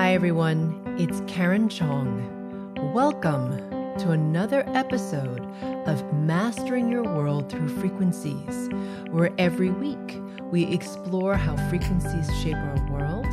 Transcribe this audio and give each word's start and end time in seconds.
Hi, 0.00 0.14
everyone. 0.14 0.96
It's 0.98 1.20
Karen 1.30 1.68
Chong. 1.68 2.72
Welcome 2.94 3.50
to 3.98 4.12
another 4.12 4.64
episode 4.68 5.42
of 5.86 6.14
Mastering 6.14 6.90
Your 6.90 7.02
World 7.02 7.50
Through 7.50 7.68
Frequencies, 7.68 8.70
where 9.10 9.30
every 9.36 9.68
week 9.68 10.18
we 10.50 10.64
explore 10.72 11.34
how 11.34 11.54
frequencies 11.68 12.34
shape 12.40 12.56
our 12.56 12.90
world 12.90 13.26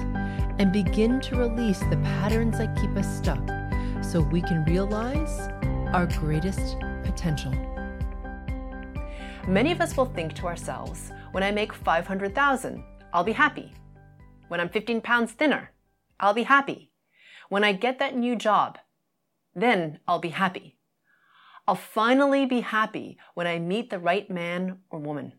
and 0.60 0.74
begin 0.74 1.22
to 1.22 1.38
release 1.38 1.80
the 1.80 2.02
patterns 2.04 2.58
that 2.58 2.78
keep 2.82 2.94
us 2.98 3.18
stuck 3.18 3.48
so 4.04 4.20
we 4.20 4.42
can 4.42 4.66
realize 4.66 5.48
our 5.94 6.06
greatest 6.20 6.78
potential. 7.06 7.54
Many 9.48 9.72
of 9.72 9.80
us 9.80 9.96
will 9.96 10.08
think 10.08 10.34
to 10.34 10.48
ourselves, 10.48 11.14
when 11.32 11.44
I 11.44 11.52
make 11.52 11.72
500,000, 11.72 12.84
I'll 13.14 13.24
be 13.24 13.32
happy. 13.32 13.72
When 14.50 14.60
I'm 14.60 14.68
15 14.68 15.00
pounds 15.00 15.32
thinner, 15.32 15.72
I'll 16.20 16.34
be 16.34 16.44
happy. 16.44 16.92
When 17.50 17.64
I 17.64 17.72
get 17.74 18.00
that 18.00 18.16
new 18.16 18.36
job, 18.36 18.78
then 19.56 20.00
I'll 20.08 20.20
be 20.20 20.30
happy. 20.30 20.78
I'll 21.68 21.76
finally 21.76 22.46
be 22.46 22.62
happy 22.62 23.18
when 23.34 23.46
I 23.46 23.60
meet 23.60 23.90
the 23.90 24.00
right 24.00 24.30
man 24.30 24.80
or 24.90 25.00
woman. 25.00 25.34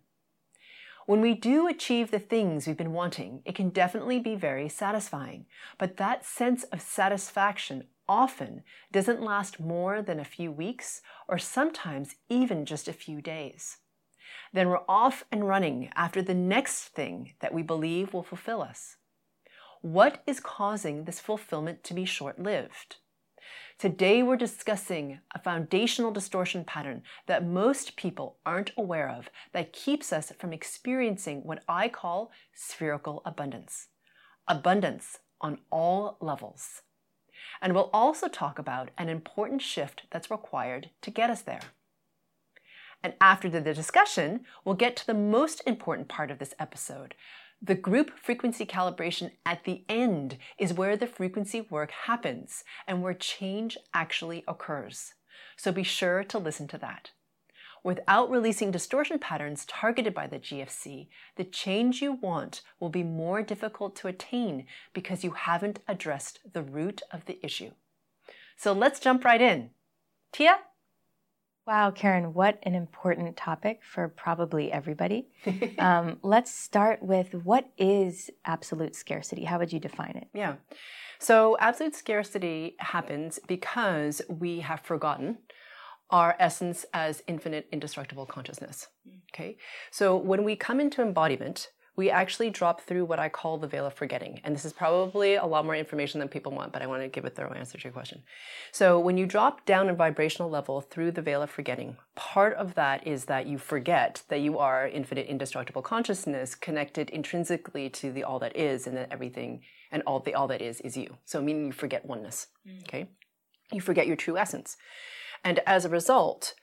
When 1.07 1.23
we 1.23 1.33
do 1.33 1.67
achieve 1.67 2.11
the 2.11 2.19
things 2.19 2.67
we've 2.67 2.77
been 2.77 2.93
wanting, 2.93 3.41
it 3.47 3.55
can 3.55 3.71
definitely 3.71 4.19
be 4.19 4.35
very 4.35 4.69
satisfying. 4.69 5.47
But 5.79 5.97
that 5.97 6.27
sense 6.27 6.65
of 6.65 6.83
satisfaction 6.83 7.85
often 8.07 8.63
doesn't 8.93 9.23
last 9.23 9.59
more 9.59 10.03
than 10.03 10.21
a 10.21 10.25
few 10.25 10.53
weeks 10.53 11.01
or 11.27 11.39
sometimes 11.39 12.17
even 12.29 12.67
just 12.67 12.89
a 12.89 12.93
few 12.93 13.23
days. 13.23 13.79
Then 14.53 14.69
we're 14.69 14.85
off 14.87 15.25
and 15.33 15.49
running 15.49 15.89
after 15.97 16.21
the 16.21 16.35
next 16.35 16.89
thing 16.89 17.33
that 17.41 17.55
we 17.55 17.63
believe 17.63 18.13
will 18.13 18.23
fulfill 18.23 18.61
us. 18.61 18.98
What 19.89 20.23
is 20.27 20.39
causing 20.39 21.05
this 21.05 21.19
fulfillment 21.19 21.83
to 21.85 21.95
be 21.95 22.05
short 22.05 22.39
lived? 22.39 22.97
Today, 23.79 24.23
we're 24.23 24.37
discussing 24.37 25.21
a 25.35 25.39
foundational 25.39 26.11
distortion 26.11 26.63
pattern 26.63 27.03
that 27.25 27.47
most 27.47 27.97
people 27.97 28.37
aren't 28.45 28.71
aware 28.77 29.09
of 29.09 29.31
that 29.55 29.73
keeps 29.73 30.13
us 30.13 30.31
from 30.39 30.53
experiencing 30.53 31.43
what 31.43 31.65
I 31.67 31.89
call 31.89 32.31
spherical 32.53 33.23
abundance. 33.25 33.87
Abundance 34.47 35.21
on 35.41 35.57
all 35.73 36.19
levels. 36.21 36.83
And 37.63 37.73
we'll 37.73 37.89
also 37.95 38.29
talk 38.29 38.59
about 38.59 38.91
an 38.99 39.09
important 39.09 39.63
shift 39.63 40.03
that's 40.11 40.31
required 40.31 40.91
to 41.01 41.11
get 41.11 41.31
us 41.31 41.41
there. 41.41 41.63
And 43.03 43.15
after 43.23 43.49
the 43.49 43.63
discussion, 43.63 44.41
we'll 44.67 44.75
get 44.75 44.97
to 44.97 45.07
the 45.07 45.15
most 45.15 45.63
important 45.67 46.09
part 46.09 46.31
of 46.31 46.41
this 46.41 46.53
episode 46.59 47.15
the 47.61 47.75
group 47.75 48.13
frequency 48.19 48.65
calibration 48.65 49.33
at 49.45 49.65
the 49.65 49.85
end 49.89 50.39
is 50.59 50.73
where 50.73 50.97
the 50.97 51.07
frequency 51.07 51.61
work 51.63 51.91
happens 51.91 52.63
and 52.87 53.03
where 53.03 53.15
change 53.15 53.77
actually 53.93 54.45
occurs. 54.47 55.15
So 55.57 55.73
be 55.73 55.83
sure 55.83 56.23
to 56.25 56.39
listen 56.39 56.69
to 56.69 56.79
that. 56.79 57.11
Without 57.83 58.31
releasing 58.31 58.71
distortion 58.71 59.19
patterns 59.19 59.65
targeted 59.65 60.15
by 60.15 60.27
the 60.27 60.39
GFC, 60.39 61.09
the 61.37 61.45
change 61.45 62.03
you 62.03 62.13
want 62.13 62.63
will 62.81 62.91
be 62.91 63.03
more 63.03 63.43
difficult 63.43 63.97
to 63.97 64.09
attain 64.09 64.67
because 64.93 65.25
you 65.25 65.33
haven't 65.33 65.81
addressed 65.89 66.41
the 66.53 66.63
root 66.63 67.03
of 67.13 67.25
the 67.27 67.45
issue. 67.45 67.71
So 68.57 68.73
let's 68.73 69.01
jump 69.01 69.25
right 69.25 69.41
in. 69.41 69.71
Tia, 70.33 70.59
Wow, 71.69 71.91
Karen, 71.91 72.33
what 72.33 72.59
an 72.63 72.75
important 72.75 73.37
topic 73.37 73.81
for 73.85 74.09
probably 74.09 74.73
everybody. 74.73 75.29
um, 75.79 76.17
let's 76.23 76.51
start 76.51 77.03
with 77.03 77.35
what 77.35 77.69
is 77.77 78.31
absolute 78.47 78.97
scarcity? 78.97 79.45
How 79.45 79.59
would 79.59 79.71
you 79.71 79.79
define 79.79 80.17
it? 80.17 80.29
Yeah. 80.33 80.55
So, 81.19 81.59
absolute 81.61 81.95
scarcity 81.95 82.75
happens 82.79 83.39
because 83.47 84.23
we 84.31 84.61
have 84.61 84.81
forgotten 84.81 85.41
our 86.09 86.37
essence 86.39 86.87
as 86.95 87.23
infinite, 87.27 87.69
indestructible 87.71 88.25
consciousness. 88.25 88.89
Mm. 89.07 89.19
Okay. 89.31 89.59
So, 89.91 90.17
when 90.17 90.45
we 90.45 90.57
come 90.57 90.81
into 90.81 91.03
embodiment, 91.03 91.69
we 91.99 92.11
actually 92.11 92.49
drop 92.49 92.81
through 92.83 93.05
what 93.05 93.19
I 93.19 93.29
call 93.29 93.59
the 93.59 93.67
veil 93.67 93.85
of 93.85 93.93
forgetting. 93.93 94.41
And 94.45 94.55
this 94.55 94.65
is 94.65 94.73
probably 94.73 95.35
a 95.35 95.45
lot 95.45 95.65
more 95.65 95.75
information 95.75 96.21
than 96.21 96.29
people 96.29 96.53
want, 96.53 96.73
but 96.73 96.81
I 96.81 96.87
want 96.87 97.03
to 97.03 97.09
give 97.09 97.25
a 97.25 97.29
thorough 97.29 97.53
answer 97.53 97.77
to 97.77 97.83
your 97.83 97.93
question. 97.93 98.23
So, 98.71 99.01
when 99.01 99.19
you 99.19 99.27
drop 99.27 99.67
down 99.67 99.89
in 99.89 99.97
vibrational 99.97 100.49
level 100.49 100.81
through 100.81 101.11
the 101.11 101.23
veil 101.23 101.43
of 101.43 101.51
forgetting, 101.51 101.97
part 102.15 102.55
of 102.55 102.77
that 102.77 103.05
is 103.05 103.25
that 103.25 103.49
you 103.49 103.59
forget 103.59 104.23
that 104.29 104.41
you 104.41 104.59
are 104.59 104.87
infinite, 104.87 105.27
indestructible 105.27 105.83
consciousness 105.83 106.55
connected 106.55 107.11
intrinsically 107.11 107.91
to 107.91 108.13
the 108.13 108.23
all 108.23 108.39
that 108.39 108.57
is, 108.57 108.87
and 108.87 108.97
that 108.97 109.09
everything 109.11 109.63
and 109.91 110.05
all 110.07 110.21
the 110.21 110.35
all 110.35 110.47
that 110.47 110.63
is 110.63 110.81
is 110.83 110.97
you. 110.97 111.17
So, 111.25 111.43
meaning 111.43 111.67
you 111.67 111.73
forget 111.73 112.07
oneness. 112.07 112.47
Mm. 112.65 112.83
Okay? 112.83 113.09
You 113.73 113.81
forget 113.81 114.07
your 114.07 114.17
true 114.17 114.39
essence. 114.39 114.77
And 115.43 115.59
as 115.67 115.85
a 115.85 115.89
result, 115.89 116.55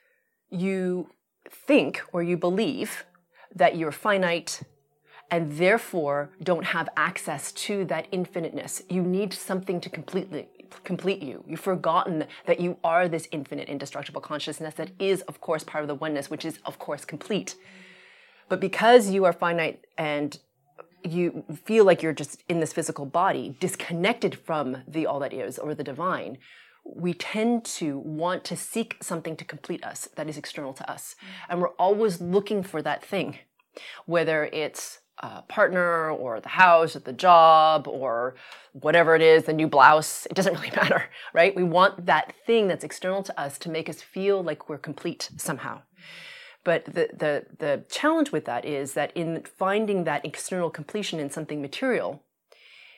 you 0.49 1.09
think 1.49 2.01
or 2.13 2.23
you 2.23 2.37
believe 2.37 3.05
that 3.53 3.75
you're 3.75 3.91
finite, 3.91 4.61
and 5.31 5.53
therefore 5.53 6.31
don't 6.41 6.65
have 6.65 6.89
access 6.95 7.51
to 7.51 7.85
that 7.85 8.07
infiniteness. 8.11 8.83
You 8.89 9.01
need 9.01 9.33
something 9.33 9.81
to 9.81 9.89
completely 9.89 10.49
complete 10.83 11.21
you. 11.21 11.43
You've 11.47 11.59
forgotten 11.59 12.25
that 12.45 12.59
you 12.59 12.77
are 12.83 13.07
this 13.07 13.27
infinite, 13.31 13.69
indestructible 13.69 14.21
consciousness 14.21 14.75
that 14.75 14.91
is, 14.99 15.21
of 15.23 15.41
course, 15.41 15.63
part 15.63 15.83
of 15.83 15.87
the 15.87 15.95
oneness, 15.95 16.29
which 16.29 16.45
is, 16.45 16.59
of 16.65 16.79
course, 16.79 17.05
complete. 17.05 17.55
But 18.49 18.59
because 18.59 19.09
you 19.09 19.25
are 19.25 19.33
finite 19.33 19.85
and 19.97 20.37
you 21.03 21.43
feel 21.65 21.85
like 21.85 22.01
you're 22.01 22.13
just 22.13 22.43
in 22.49 22.59
this 22.59 22.73
physical 22.73 23.05
body, 23.05 23.55
disconnected 23.59 24.35
from 24.39 24.77
the 24.87 25.05
all 25.05 25.19
that 25.19 25.33
is 25.33 25.57
or 25.57 25.75
the 25.75 25.83
divine, 25.83 26.37
we 26.83 27.13
tend 27.13 27.65
to 27.65 27.97
want 27.97 28.43
to 28.43 28.55
seek 28.55 28.97
something 29.01 29.35
to 29.37 29.45
complete 29.45 29.83
us 29.83 30.07
that 30.15 30.29
is 30.29 30.37
external 30.37 30.73
to 30.73 30.89
us. 30.89 31.15
And 31.49 31.59
we're 31.59 31.69
always 31.69 32.21
looking 32.21 32.61
for 32.61 32.81
that 32.81 33.03
thing, 33.03 33.39
whether 34.05 34.45
it's 34.45 34.99
uh, 35.21 35.41
partner 35.43 36.09
or 36.11 36.41
the 36.41 36.49
house 36.49 36.95
or 36.95 36.99
the 36.99 37.13
job 37.13 37.87
or 37.87 38.35
whatever 38.73 39.15
it 39.15 39.21
is, 39.21 39.45
the 39.45 39.53
new 39.53 39.67
blouse, 39.67 40.25
it 40.27 40.35
doesn't 40.35 40.53
really 40.59 40.71
matter, 40.71 41.05
right? 41.33 41.55
We 41.55 41.63
want 41.63 42.05
that 42.05 42.33
thing 42.45 42.67
that's 42.67 42.83
external 42.83 43.23
to 43.23 43.39
us 43.39 43.57
to 43.59 43.69
make 43.69 43.89
us 43.89 44.01
feel 44.01 44.43
like 44.43 44.69
we're 44.69 44.77
complete 44.77 45.29
somehow. 45.37 45.81
But 46.63 46.85
the, 46.85 47.09
the, 47.13 47.45
the 47.59 47.83
challenge 47.89 48.31
with 48.31 48.45
that 48.45 48.65
is 48.65 48.93
that 48.93 49.15
in 49.15 49.43
finding 49.43 50.03
that 50.05 50.25
external 50.25 50.69
completion 50.71 51.19
in 51.19 51.29
something 51.29 51.61
material, 51.61 52.23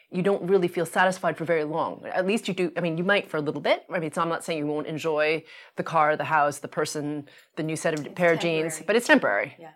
you 0.09 0.23
don't 0.23 0.41
really 0.43 0.69
feel 0.69 0.85
satisfied 0.85 1.35
for 1.37 1.43
very 1.43 1.65
long. 1.65 2.01
At 2.13 2.25
least 2.25 2.47
you 2.47 2.53
do. 2.53 2.71
I 2.77 2.79
mean, 2.79 2.97
you 2.97 3.03
might 3.03 3.29
for 3.29 3.35
a 3.35 3.41
little 3.41 3.59
bit. 3.59 3.83
I 3.93 3.99
mean, 3.99 4.13
so 4.13 4.21
I'm 4.21 4.29
not 4.29 4.45
saying 4.45 4.59
you 4.59 4.65
won't 4.65 4.87
enjoy 4.87 5.43
the 5.75 5.83
car, 5.83 6.15
the 6.15 6.23
house, 6.23 6.59
the 6.59 6.69
person, 6.69 7.27
the 7.57 7.63
new 7.63 7.75
set 7.75 7.93
of 7.93 8.05
it's 8.05 8.15
pair 8.15 8.31
of 8.31 8.39
jeans, 8.39 8.81
but 8.87 8.95
it's 8.95 9.05
temporary. 9.05 9.55
Yeah. 9.59 9.71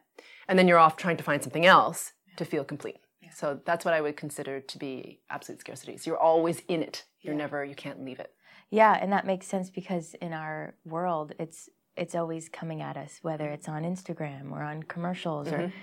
And 0.47 0.57
then 0.57 0.69
you're 0.69 0.79
off 0.79 0.95
trying 0.95 1.17
to 1.17 1.23
find 1.23 1.43
something 1.43 1.65
else 1.65 2.13
to 2.37 2.45
feel 2.45 2.63
complete. 2.63 2.97
Yeah. 3.21 3.29
So 3.31 3.59
that's 3.65 3.85
what 3.85 3.93
I 3.93 4.01
would 4.01 4.17
consider 4.17 4.59
to 4.59 4.77
be 4.77 5.19
absolute 5.29 5.61
scarcity. 5.61 5.97
So 5.97 6.11
you're 6.11 6.19
always 6.19 6.61
in 6.67 6.81
it. 6.81 7.05
You're 7.21 7.33
yeah. 7.33 7.39
never 7.39 7.65
you 7.65 7.75
can't 7.75 8.03
leave 8.03 8.19
it. 8.19 8.33
Yeah, 8.69 8.97
and 8.99 9.11
that 9.11 9.25
makes 9.25 9.47
sense 9.47 9.69
because 9.69 10.13
in 10.15 10.33
our 10.33 10.75
world 10.85 11.33
it's 11.39 11.69
it's 11.97 12.15
always 12.15 12.47
coming 12.47 12.81
at 12.81 12.95
us 12.95 13.19
whether 13.21 13.49
it's 13.49 13.67
on 13.67 13.83
Instagram 13.83 14.51
or 14.51 14.63
on 14.63 14.83
commercials 14.83 15.47
mm-hmm. 15.47 15.63
or 15.63 15.73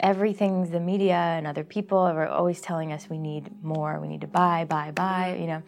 everything 0.00 0.70
the 0.70 0.80
media 0.80 1.14
and 1.14 1.46
other 1.46 1.62
people 1.62 1.98
are 1.98 2.26
always 2.26 2.60
telling 2.60 2.92
us 2.92 3.08
we 3.10 3.18
need 3.18 3.50
more, 3.62 4.00
we 4.00 4.08
need 4.08 4.22
to 4.22 4.26
buy, 4.26 4.64
buy, 4.64 4.90
buy, 4.90 5.36
you 5.38 5.46
know 5.46 5.62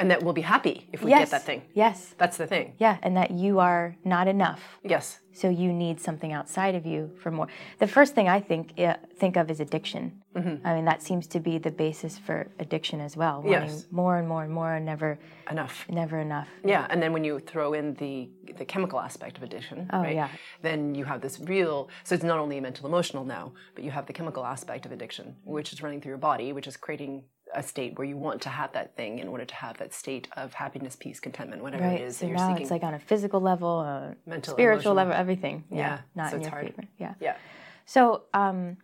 and 0.00 0.10
that 0.10 0.22
we'll 0.22 0.32
be 0.32 0.40
happy 0.40 0.88
if 0.92 1.02
we 1.02 1.10
yes. 1.10 1.20
get 1.20 1.30
that 1.30 1.44
thing. 1.44 1.62
Yes. 1.74 2.14
That's 2.16 2.38
the 2.38 2.46
thing. 2.46 2.72
Yeah, 2.78 2.96
and 3.02 3.16
that 3.18 3.30
you 3.30 3.58
are 3.58 3.96
not 4.02 4.26
enough. 4.28 4.60
Yes. 4.82 5.20
So 5.32 5.48
you 5.48 5.72
need 5.72 6.00
something 6.00 6.32
outside 6.32 6.74
of 6.74 6.84
you 6.86 7.12
for 7.22 7.30
more. 7.30 7.46
The 7.78 7.86
first 7.86 8.14
thing 8.14 8.26
I 8.28 8.40
think 8.40 8.80
uh, 8.80 8.94
think 9.18 9.36
of 9.36 9.50
is 9.50 9.60
addiction. 9.60 10.22
Mm-hmm. 10.34 10.66
I 10.66 10.74
mean, 10.74 10.84
that 10.86 11.02
seems 11.02 11.26
to 11.28 11.40
be 11.40 11.58
the 11.58 11.70
basis 11.70 12.18
for 12.18 12.48
addiction 12.58 13.00
as 13.00 13.16
well. 13.16 13.42
Wanting 13.42 13.68
yes. 13.68 13.86
more 13.90 14.16
and 14.16 14.26
more 14.26 14.42
and 14.42 14.52
more, 14.52 14.72
and 14.74 14.86
never 14.86 15.18
enough. 15.50 15.86
Never 15.88 16.18
enough. 16.18 16.48
Yeah, 16.64 16.86
and 16.90 17.00
then 17.02 17.12
when 17.12 17.22
you 17.22 17.38
throw 17.38 17.74
in 17.74 17.94
the 17.94 18.30
the 18.58 18.64
chemical 18.64 18.98
aspect 18.98 19.36
of 19.36 19.42
addiction, 19.42 19.88
oh, 19.92 20.00
right? 20.00 20.14
Yeah. 20.14 20.28
Then 20.62 20.94
you 20.94 21.04
have 21.04 21.20
this 21.20 21.38
real. 21.40 21.90
So 22.04 22.14
it's 22.14 22.24
not 22.24 22.38
only 22.38 22.58
mental, 22.60 22.86
emotional 22.86 23.24
now, 23.24 23.52
but 23.74 23.84
you 23.84 23.90
have 23.90 24.06
the 24.06 24.12
chemical 24.12 24.44
aspect 24.44 24.86
of 24.86 24.92
addiction, 24.92 25.36
which 25.44 25.72
is 25.72 25.82
running 25.82 26.00
through 26.00 26.10
your 26.10 26.18
body, 26.18 26.52
which 26.52 26.66
is 26.66 26.76
creating 26.76 27.24
a 27.54 27.62
state 27.62 27.98
where 27.98 28.06
you 28.06 28.16
want 28.16 28.42
to 28.42 28.48
have 28.48 28.72
that 28.72 28.96
thing 28.96 29.18
in 29.18 29.28
order 29.28 29.44
to 29.44 29.54
have 29.54 29.78
that 29.78 29.92
state 29.92 30.28
of 30.36 30.54
happiness, 30.54 30.96
peace, 30.96 31.20
contentment, 31.20 31.62
whatever 31.62 31.84
right. 31.84 32.00
it 32.00 32.04
is 32.04 32.16
so 32.16 32.26
that 32.26 32.30
you're 32.30 32.38
now 32.38 32.48
seeking. 32.48 32.62
It's 32.62 32.70
like 32.70 32.82
on 32.82 32.94
a 32.94 32.98
physical 32.98 33.40
level, 33.40 33.80
a 33.80 34.14
mental, 34.26 34.54
spiritual 34.54 34.94
level, 34.94 35.12
everything. 35.12 35.64
Yeah, 35.70 35.76
yeah. 35.78 35.98
not 36.14 36.30
so 36.30 36.36
in 36.36 36.42
your 36.42 36.50
hard. 36.50 36.66
favor. 36.66 36.82
Yeah, 36.98 37.14
yeah. 37.20 37.36
So 37.84 38.24
um, 38.34 38.76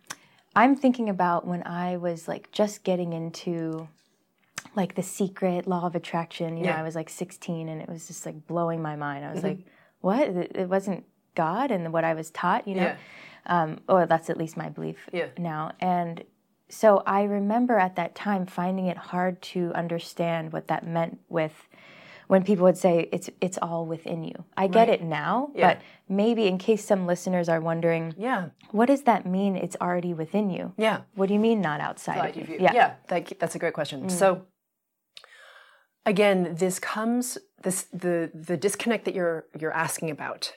I'm 0.55 0.75
thinking 0.75 1.09
about 1.09 1.45
when 1.47 1.65
I 1.65 1.97
was 1.97 2.27
like 2.27 2.51
just 2.51 2.83
getting 2.83 3.13
into 3.13 3.87
like 4.75 4.95
the 4.95 5.03
secret 5.03 5.67
law 5.67 5.85
of 5.85 5.95
attraction. 5.95 6.57
You 6.57 6.65
know, 6.65 6.71
I 6.71 6.83
was 6.83 6.95
like 6.95 7.09
16, 7.09 7.69
and 7.69 7.81
it 7.81 7.89
was 7.89 8.07
just 8.07 8.25
like 8.25 8.47
blowing 8.47 8.81
my 8.81 8.95
mind. 8.95 9.25
I 9.25 9.31
was 9.31 9.39
mm-hmm. 9.39 9.47
like, 9.47 9.59
what? 10.01 10.21
It 10.55 10.69
wasn't 10.69 11.05
God 11.35 11.71
and 11.71 11.93
what 11.93 12.03
I 12.03 12.13
was 12.13 12.31
taught. 12.31 12.67
You 12.67 12.75
know. 12.75 12.81
Yeah. 12.81 12.97
Um, 13.49 13.79
or 13.87 14.05
that's 14.05 14.29
at 14.29 14.37
least 14.37 14.57
my 14.57 14.67
belief 14.67 14.97
yeah. 15.13 15.27
now. 15.37 15.71
And 15.79 16.21
so 16.69 17.01
I 17.05 17.23
remember 17.23 17.77
at 17.79 17.95
that 17.95 18.15
time 18.15 18.45
finding 18.45 18.87
it 18.87 18.97
hard 18.97 19.41
to 19.53 19.71
understand 19.73 20.51
what 20.53 20.67
that 20.67 20.85
meant 20.85 21.19
with 21.29 21.53
when 22.27 22.43
people 22.43 22.65
would 22.65 22.77
say 22.77 23.07
it's 23.13 23.29
it's 23.39 23.57
all 23.61 23.85
within 23.85 24.23
you. 24.23 24.43
I 24.57 24.67
get 24.67 24.89
it 24.89 25.01
now, 25.01 25.49
Yeah. 25.55 25.67
but 25.75 25.81
maybe 26.09 26.47
in 26.47 26.57
case 26.57 26.83
some 26.83 27.07
listeners 27.07 27.47
are 27.47 27.61
wondering, 27.61 28.13
Yeah. 28.17 28.49
what 28.71 28.87
does 28.87 29.03
that 29.03 29.25
mean? 29.25 29.55
It's 29.55 29.77
already 29.79 30.13
within 30.13 30.49
you. 30.49 30.73
Yeah. 30.77 31.01
What 31.15 31.27
do 31.27 31.33
you 31.33 31.39
mean 31.39 31.61
not 31.61 31.79
outside 31.79 32.29
of 32.29 32.35
you? 32.35 32.55
you- 32.55 32.59
yeah, 32.59 32.95
that, 33.07 33.39
that's 33.39 33.55
a 33.55 33.59
great 33.59 33.73
question. 33.73 34.03
Mm. 34.07 34.11
So 34.11 34.41
again, 36.05 36.55
this 36.55 36.79
comes 36.79 37.37
this 37.63 37.83
the 37.93 38.29
the 38.33 38.57
disconnect 38.57 39.05
that 39.05 39.15
you're 39.15 39.45
you're 39.59 39.73
asking 39.73 40.09
about 40.11 40.53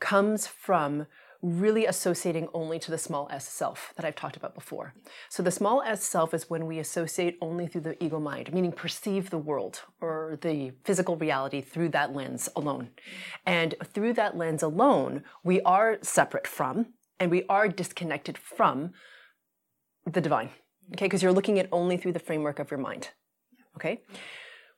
comes 0.00 0.46
from 0.46 1.06
really 1.42 1.86
associating 1.86 2.48
only 2.52 2.78
to 2.80 2.90
the 2.90 2.98
small 2.98 3.28
s 3.30 3.48
self 3.48 3.92
that 3.96 4.04
I've 4.04 4.16
talked 4.16 4.36
about 4.36 4.54
before. 4.54 4.94
So 5.28 5.42
the 5.42 5.50
small 5.50 5.82
s 5.82 6.02
self 6.02 6.34
is 6.34 6.50
when 6.50 6.66
we 6.66 6.78
associate 6.78 7.38
only 7.40 7.66
through 7.66 7.82
the 7.82 8.02
ego 8.02 8.18
mind, 8.18 8.52
meaning 8.52 8.72
perceive 8.72 9.30
the 9.30 9.38
world 9.38 9.82
or 10.00 10.38
the 10.40 10.72
physical 10.84 11.16
reality 11.16 11.60
through 11.60 11.90
that 11.90 12.14
lens 12.14 12.48
alone. 12.56 12.90
And 13.46 13.74
through 13.84 14.14
that 14.14 14.36
lens 14.36 14.62
alone, 14.62 15.22
we 15.44 15.60
are 15.62 15.98
separate 16.02 16.46
from 16.46 16.94
and 17.20 17.30
we 17.30 17.44
are 17.48 17.68
disconnected 17.68 18.36
from 18.36 18.92
the 20.04 20.20
divine. 20.20 20.50
Okay, 20.94 21.04
because 21.06 21.22
you're 21.22 21.32
looking 21.32 21.58
at 21.58 21.68
only 21.70 21.96
through 21.96 22.12
the 22.12 22.18
framework 22.18 22.58
of 22.58 22.70
your 22.70 22.80
mind. 22.80 23.10
Okay? 23.76 24.02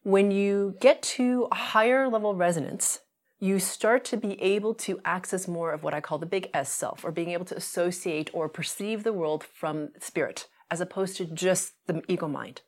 When 0.02 0.30
you 0.30 0.74
get 0.80 1.02
to 1.02 1.48
a 1.52 1.54
higher 1.54 2.08
level 2.08 2.34
resonance, 2.34 3.00
you 3.40 3.58
start 3.58 4.04
to 4.04 4.16
be 4.16 4.40
able 4.40 4.74
to 4.74 5.00
access 5.04 5.48
more 5.48 5.72
of 5.72 5.82
what 5.82 5.94
I 5.94 6.00
call 6.00 6.18
the 6.18 6.26
big 6.26 6.48
S 6.52 6.70
self, 6.70 7.04
or 7.04 7.10
being 7.10 7.30
able 7.30 7.46
to 7.46 7.56
associate 7.56 8.30
or 8.32 8.48
perceive 8.48 9.02
the 9.02 9.14
world 9.14 9.42
from 9.42 9.88
spirit, 9.98 10.46
as 10.70 10.80
opposed 10.80 11.16
to 11.16 11.24
just 11.24 11.72
the 11.86 12.02
ego 12.06 12.28
mind. 12.28 12.60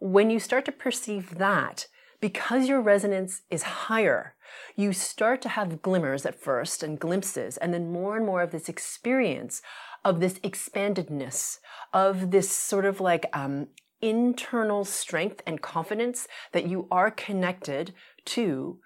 When 0.00 0.30
you 0.30 0.40
start 0.40 0.64
to 0.66 0.72
perceive 0.72 1.38
that, 1.38 1.86
because 2.20 2.68
your 2.68 2.80
resonance 2.80 3.42
is 3.50 3.62
higher, 3.62 4.34
you 4.74 4.92
start 4.92 5.40
to 5.42 5.48
have 5.50 5.82
glimmers 5.82 6.26
at 6.26 6.40
first 6.40 6.82
and 6.82 6.98
glimpses, 6.98 7.56
and 7.56 7.72
then 7.72 7.92
more 7.92 8.16
and 8.16 8.26
more 8.26 8.42
of 8.42 8.50
this 8.50 8.68
experience 8.68 9.62
of 10.04 10.20
this 10.20 10.38
expandedness, 10.40 11.58
of 11.92 12.30
this 12.30 12.50
sort 12.50 12.84
of 12.84 13.00
like 13.00 13.24
um, 13.32 13.68
internal 14.02 14.84
strength 14.84 15.42
and 15.46 15.62
confidence 15.62 16.28
that 16.52 16.66
you 16.66 16.86
are 16.90 17.10
connected 17.10 17.94
to 18.26 18.78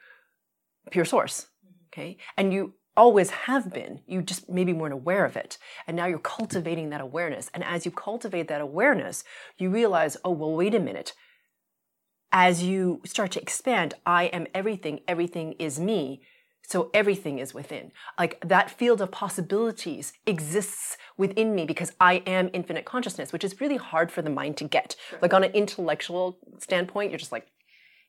pure 0.90 1.04
source. 1.04 1.46
Okay. 1.92 2.18
And 2.36 2.52
you 2.52 2.74
always 2.96 3.30
have 3.30 3.72
been. 3.72 4.00
You 4.06 4.22
just 4.22 4.48
maybe 4.48 4.72
weren't 4.72 4.92
aware 4.92 5.24
of 5.24 5.36
it. 5.36 5.56
And 5.86 5.96
now 5.96 6.06
you're 6.06 6.18
cultivating 6.18 6.90
that 6.90 7.00
awareness. 7.00 7.50
And 7.54 7.64
as 7.64 7.84
you 7.84 7.92
cultivate 7.92 8.48
that 8.48 8.60
awareness, 8.60 9.24
you 9.56 9.70
realize, 9.70 10.16
oh, 10.24 10.32
well, 10.32 10.52
wait 10.52 10.74
a 10.74 10.80
minute. 10.80 11.14
As 12.32 12.62
you 12.62 13.00
start 13.06 13.30
to 13.32 13.40
expand, 13.40 13.94
I 14.04 14.24
am 14.24 14.46
everything, 14.54 15.00
everything 15.08 15.52
is 15.58 15.80
me. 15.80 16.22
So 16.62 16.90
everything 16.92 17.38
is 17.38 17.54
within. 17.54 17.92
Like 18.18 18.38
that 18.46 18.70
field 18.70 19.00
of 19.00 19.10
possibilities 19.10 20.12
exists 20.26 20.98
within 21.16 21.54
me 21.54 21.64
because 21.64 21.92
I 21.98 22.16
am 22.26 22.50
infinite 22.52 22.84
consciousness, 22.84 23.32
which 23.32 23.44
is 23.44 23.58
really 23.58 23.78
hard 23.78 24.12
for 24.12 24.20
the 24.20 24.28
mind 24.28 24.58
to 24.58 24.64
get. 24.64 24.94
Like 25.22 25.32
on 25.32 25.44
an 25.44 25.52
intellectual 25.52 26.38
standpoint, 26.58 27.10
you're 27.10 27.18
just 27.18 27.32
like, 27.32 27.46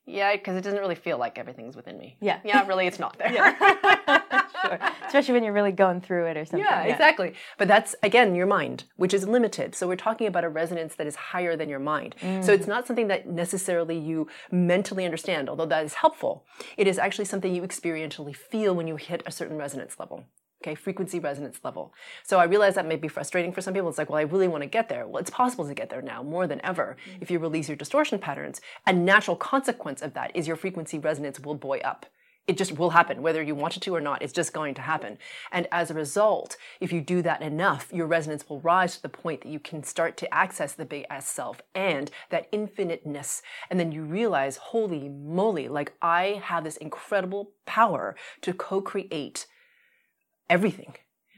yeah, 0.09 0.35
because 0.35 0.57
it 0.57 0.61
doesn't 0.61 0.79
really 0.79 0.95
feel 0.95 1.17
like 1.17 1.37
everything's 1.37 1.75
within 1.75 1.97
me. 1.97 2.17
Yeah. 2.19 2.39
Yeah, 2.43 2.65
really, 2.67 2.87
it's 2.87 2.99
not 2.99 3.17
there. 3.17 3.29
Yeah. 3.39 4.21
sure. 4.61 4.79
Especially 5.05 5.33
when 5.35 5.43
you're 5.43 5.53
really 5.53 5.71
going 5.71 6.01
through 6.01 6.25
it 6.25 6.37
or 6.37 6.45
something. 6.45 6.65
Yeah, 6.65 6.83
exactly. 6.83 7.33
But 7.57 7.67
that's 7.67 7.95
again 8.03 8.35
your 8.35 8.47
mind, 8.47 8.85
which 8.97 9.13
is 9.13 9.27
limited. 9.27 9.75
So 9.75 9.87
we're 9.87 9.95
talking 9.95 10.27
about 10.27 10.43
a 10.43 10.49
resonance 10.49 10.95
that 10.95 11.07
is 11.07 11.15
higher 11.15 11.55
than 11.55 11.69
your 11.69 11.79
mind. 11.79 12.15
So 12.41 12.51
it's 12.51 12.65
mm. 12.65 12.69
not 12.69 12.87
something 12.87 13.07
that 13.07 13.27
necessarily 13.27 13.97
you 13.97 14.27
mentally 14.51 15.05
understand, 15.05 15.47
although 15.47 15.67
that 15.67 15.85
is 15.85 15.93
helpful. 15.95 16.45
It 16.75 16.87
is 16.87 16.97
actually 16.97 17.25
something 17.25 17.53
you 17.53 17.61
experientially 17.61 18.35
feel 18.35 18.75
when 18.75 18.87
you 18.87 18.95
hit 18.95 19.23
a 19.25 19.31
certain 19.31 19.57
resonance 19.57 19.99
level. 19.99 20.25
Okay, 20.61 20.75
frequency 20.75 21.19
resonance 21.19 21.59
level. 21.63 21.93
So 22.23 22.37
I 22.37 22.43
realize 22.43 22.75
that 22.75 22.85
may 22.85 22.97
be 22.97 23.07
frustrating 23.07 23.53
for 23.53 23.61
some 23.61 23.73
people. 23.73 23.87
It's 23.87 23.97
like, 23.97 24.09
well, 24.09 24.19
I 24.19 24.23
really 24.23 24.49
want 24.49 24.61
to 24.63 24.67
get 24.67 24.89
there. 24.89 25.07
Well, 25.07 25.21
it's 25.21 25.29
possible 25.29 25.65
to 25.65 25.73
get 25.73 25.89
there 25.89 26.01
now 26.01 26.21
more 26.21 26.47
than 26.47 26.59
ever 26.65 26.97
mm. 27.07 27.17
if 27.21 27.31
you 27.31 27.39
release 27.39 27.69
your 27.69 27.77
distortion 27.77 28.19
patterns. 28.19 28.59
A 28.85 28.91
natural 28.91 29.37
consequence 29.37 30.01
of 30.01 30.13
that 30.15 30.35
is 30.35 30.47
your 30.47 30.57
frequency 30.57 30.99
resonance 30.99 31.39
will 31.39 31.55
buoy 31.55 31.81
up 31.81 32.07
it 32.49 32.57
just 32.57 32.79
will 32.79 32.89
happen 32.89 33.21
whether 33.21 33.43
you 33.43 33.53
want 33.53 33.77
it 33.77 33.79
to 33.81 33.93
or 33.93 34.01
not 34.01 34.23
it's 34.23 34.33
just 34.33 34.53
going 34.53 34.73
to 34.73 34.81
happen 34.81 35.19
and 35.51 35.67
as 35.71 35.91
a 35.91 35.93
result 35.93 36.57
if 36.79 36.91
you 36.91 36.99
do 36.99 37.21
that 37.21 37.43
enough 37.43 37.93
your 37.93 38.07
resonance 38.07 38.49
will 38.49 38.59
rise 38.61 38.95
to 38.95 39.01
the 39.03 39.09
point 39.09 39.41
that 39.41 39.49
you 39.49 39.59
can 39.59 39.83
start 39.83 40.17
to 40.17 40.33
access 40.33 40.73
the 40.73 40.83
big 40.83 41.05
s 41.11 41.29
self 41.29 41.61
and 41.75 42.09
that 42.31 42.47
infiniteness 42.51 43.43
and 43.69 43.79
then 43.79 43.91
you 43.91 44.03
realize 44.03 44.57
holy 44.57 45.09
moly 45.09 45.67
like 45.67 45.93
i 46.01 46.41
have 46.43 46.63
this 46.63 46.77
incredible 46.77 47.51
power 47.67 48.15
to 48.41 48.51
co-create 48.51 49.45
everything 50.49 50.95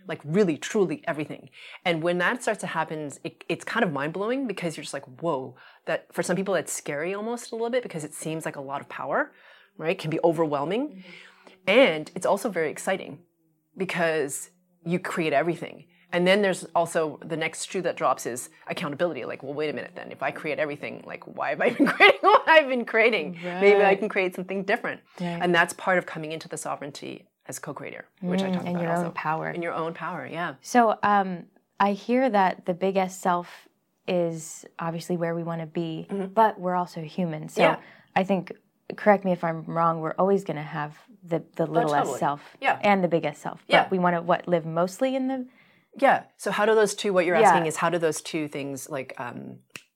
like 0.08 0.20
really 0.26 0.58
truly 0.58 1.04
everything. 1.08 1.50
And 1.86 2.02
when 2.02 2.18
that 2.18 2.42
starts 2.42 2.60
to 2.62 2.68
happen 2.68 3.12
it, 3.24 3.44
it's 3.48 3.64
kind 3.64 3.84
of 3.84 3.94
mind-blowing 3.94 4.48
because 4.48 4.76
you're 4.76 4.84
just 4.84 4.96
like 4.96 5.06
whoa 5.22 5.56
that 5.86 6.08
for 6.12 6.24
some 6.24 6.36
people 6.36 6.56
it's 6.56 6.74
scary 6.74 7.14
almost 7.14 7.52
a 7.52 7.56
little 7.56 7.70
bit 7.70 7.84
because 7.84 8.04
it 8.04 8.14
seems 8.14 8.44
like 8.44 8.56
a 8.56 8.62
lot 8.62 8.82
of 8.82 8.90
power 8.90 9.32
right? 9.78 9.98
Can 9.98 10.10
be 10.10 10.20
overwhelming. 10.24 10.90
Mm-hmm. 10.90 11.52
And 11.68 12.12
it's 12.16 12.26
also 12.26 12.50
very 12.50 12.70
exciting 12.70 13.20
because 13.78 14.50
you 14.86 15.00
create 15.00 15.34
everything. 15.34 15.86
And 16.14 16.28
then 16.28 16.42
there's 16.42 16.66
also 16.76 17.20
the 17.26 17.38
next 17.38 17.72
shoe 17.72 17.82
that 17.84 17.96
drops 17.96 18.26
is 18.26 18.50
accountability. 18.68 19.24
Like 19.24 19.44
well 19.44 19.54
wait 19.54 19.70
a 19.70 19.74
minute 19.74 19.92
then. 19.96 20.12
If 20.12 20.22
i 20.22 20.32
create 20.32 20.60
everything 20.60 21.04
like 21.06 21.24
why 21.26 21.52
have 21.52 21.62
i 21.62 21.70
been 21.70 21.88
creating 21.96 22.20
what 22.22 22.48
i've 22.48 22.68
been 22.68 22.86
creating? 22.86 23.40
Maybe 23.44 23.82
i 23.84 23.96
can 23.96 24.10
create 24.10 24.36
something 24.36 24.64
different. 24.64 25.02
Right. 25.20 25.40
and 25.42 25.54
that's 25.56 25.74
part 25.74 25.98
of 25.98 26.06
coming 26.06 26.32
into 26.32 26.50
the 26.50 26.58
sovereignty 26.58 27.28
as 27.52 27.60
co-creator 27.68 28.04
which 28.32 28.42
i 28.44 28.50
talk 28.50 28.64
Mm, 28.64 28.68
and 28.68 28.76
about 28.78 28.82
your 28.84 28.92
also. 28.96 29.06
own 29.08 29.12
power. 29.28 29.48
in 29.58 29.62
your 29.68 29.74
own 29.84 29.94
power 30.06 30.22
yeah 30.40 30.52
So 30.74 30.80
um, 31.14 31.30
I 31.88 31.90
hear 32.08 32.24
that 32.40 32.66
the 32.70 32.74
big 32.86 32.96
S 33.10 33.14
self 33.28 33.48
is 34.08 34.66
obviously 34.88 35.16
where 35.18 35.34
we 35.40 35.44
want 35.44 35.62
to 35.66 35.68
be, 35.84 36.08
but 36.42 36.60
we're 36.64 36.76
also 36.84 37.02
human. 37.18 37.50
So 37.50 37.62
Mm-hmm. 37.62 37.82
Yeah. 37.82 37.88
I 38.22 38.24
think, 38.30 38.44
correct 38.98 39.24
me 39.28 39.32
if 39.38 39.42
I'm 39.44 39.60
wrong, 39.78 39.94
we're 40.04 40.18
always 40.24 40.44
going 40.44 40.58
to 40.66 40.70
have 40.80 40.92
the, 41.32 41.40
the 41.56 41.66
little 41.66 41.94
totally. 41.94 42.14
S 42.16 42.20
self 42.20 42.42
Yeah. 42.66 42.78
and 42.90 42.98
the 43.06 43.08
big 43.16 43.24
S 43.26 43.40
self. 43.46 43.60
But 43.68 43.74
Yeah. 43.76 43.88
we 43.94 44.00
want 44.00 44.16
to, 44.18 44.22
what, 44.22 44.42
live 44.56 44.66
mostly 44.82 45.16
in 45.16 45.24
the. 45.32 45.40
Yeah. 46.06 46.24
So 46.44 46.52
how 46.58 46.66
do 46.66 46.74
those 46.82 46.94
two? 47.02 47.12
What 47.16 47.26
you're 47.26 47.38
Yeah. 47.38 47.48
asking 47.50 47.66
is 47.72 47.76
how 47.78 47.90
do 47.90 47.98
those 48.08 48.20
two 48.32 48.44
things 48.48 48.90
like 48.98 49.12
um 49.26 49.40